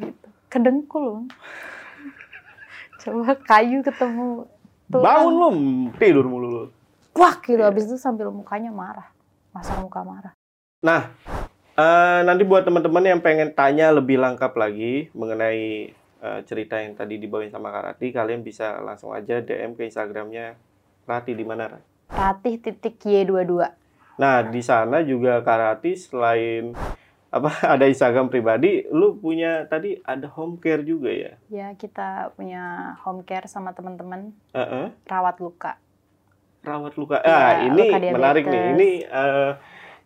[0.00, 0.26] Gitu.
[0.48, 1.28] Kedengkul.
[3.00, 4.44] Coba kayu ketemu
[4.92, 5.04] tulang.
[5.04, 5.48] Bangun lu
[5.96, 6.64] tidur mulu lu.
[7.16, 7.60] Wak gitu.
[7.60, 7.68] Iya.
[7.72, 9.08] Habis itu sambil mukanya marah.
[9.52, 10.32] Masang muka marah.
[11.80, 17.16] Eh, nanti buat teman-teman yang pengen tanya lebih lengkap lagi mengenai eh, cerita yang tadi
[17.16, 20.54] dibawain sama Kak Rati, kalian bisa langsung aja DM ke Instagramnya
[21.08, 21.66] Rati di mana?
[21.66, 21.82] Rat?
[22.10, 23.70] Ratih titik Y22.
[24.20, 26.76] Nah, di sana juga Kak Rati selain
[27.30, 31.32] apa ada Instagram pribadi, lu punya tadi ada home care juga ya?
[31.48, 34.92] Ya, kita punya home care sama teman-teman Heeh.
[35.06, 35.78] rawat luka.
[36.60, 37.16] Rawat luka.
[37.24, 38.14] Ah, ini luka diabetes.
[38.20, 38.62] menarik nih.
[38.76, 39.50] Ini eh,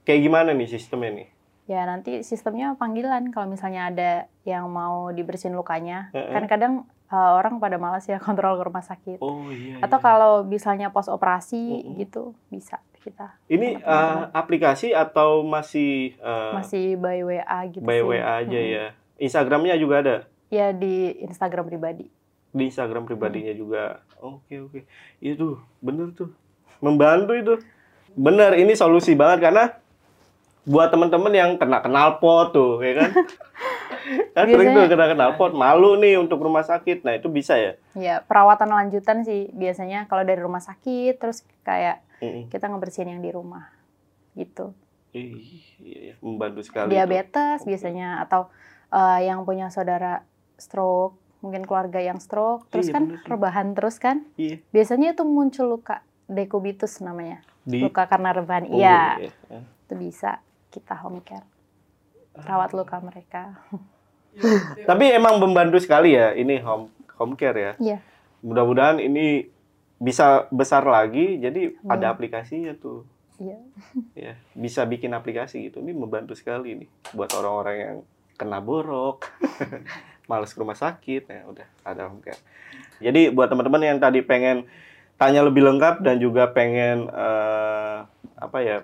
[0.06, 1.28] kayak gimana nih sistemnya nih?
[1.64, 4.10] Ya, nanti sistemnya panggilan kalau misalnya ada
[4.44, 6.12] yang mau dibersihin lukanya.
[6.12, 6.32] Heeh.
[6.32, 6.72] Kan kadang
[7.08, 9.18] eh, orang pada malas ya kontrol ke rumah sakit.
[9.24, 9.80] Oh iya.
[9.80, 10.04] Atau iya.
[10.04, 11.96] kalau misalnya pos operasi Mm-mm.
[12.00, 13.36] gitu, bisa kita.
[13.48, 18.08] ini eh, aplikasi atau masih eh, Masih by WA gitu by sih.
[18.08, 18.76] WA aja Mm-mm.
[18.76, 18.86] ya?
[19.16, 20.16] Instagramnya juga ada?
[20.48, 22.08] Ya di Instagram pribadi.
[22.54, 23.98] di Instagram pribadinya juga.
[24.22, 24.86] Oke oke,
[25.18, 26.30] itu bener tuh,
[26.78, 27.54] membantu itu.
[28.14, 29.74] Bener, ini solusi banget karena
[30.64, 33.10] buat teman-teman yang kena knalpot tuh, ya kan?
[34.36, 37.04] kan sering tuh kena knalpot, malu nih untuk rumah sakit.
[37.04, 37.72] Nah itu bisa ya?
[37.92, 42.48] Ya, perawatan lanjutan sih biasanya kalau dari rumah sakit terus kayak Mm-mm.
[42.48, 43.68] kita ngebersihin yang di rumah.
[44.32, 44.72] Gitu.
[45.14, 46.90] Ih, iya, iya, membantu sekali.
[46.90, 46.98] itu.
[46.98, 48.50] Diabetes biasanya atau
[48.90, 50.24] eh, yang punya saudara
[50.58, 54.24] stroke, mungkin keluarga yang stroke, terus Iya, kan bener rebahan terus kan?
[54.34, 54.64] Iya.
[54.72, 57.44] Biasanya itu muncul luka dekubitus namanya.
[57.62, 57.84] Di.
[57.84, 58.64] Luka karena rebahan.
[58.68, 59.60] Oh, Iya, iya.
[59.84, 60.40] itu bisa
[60.74, 61.46] kita home care.
[62.34, 63.62] Rawat luka mereka.
[64.90, 67.72] Tapi emang membantu sekali ya ini home home care ya.
[67.78, 67.98] Iya.
[68.42, 69.46] Mudah-mudahan ini
[70.02, 71.38] bisa besar lagi.
[71.38, 71.86] Jadi Amin.
[71.94, 73.06] ada aplikasinya tuh.
[73.38, 73.58] Iya.
[74.14, 75.78] Ya, bisa bikin aplikasi gitu.
[75.78, 77.96] Ini membantu sekali nih buat orang-orang yang
[78.34, 79.30] kena borok,
[80.30, 81.30] males ke rumah sakit.
[81.30, 82.42] Ya udah ada home care.
[82.98, 84.66] Jadi buat teman-teman yang tadi pengen
[85.14, 87.98] tanya lebih lengkap dan juga pengen eh,
[88.34, 88.82] apa ya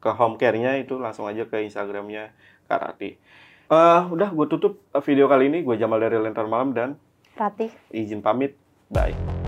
[0.00, 2.32] ke home care-nya itu langsung aja ke Instagramnya
[2.66, 3.10] Kak Rati.
[3.70, 5.62] Eh, udah gue tutup video kali ini.
[5.62, 6.98] Gue Jamal dari Lentera Malam dan
[7.38, 7.70] Ratih.
[7.94, 8.58] izin pamit.
[8.90, 9.39] Bye.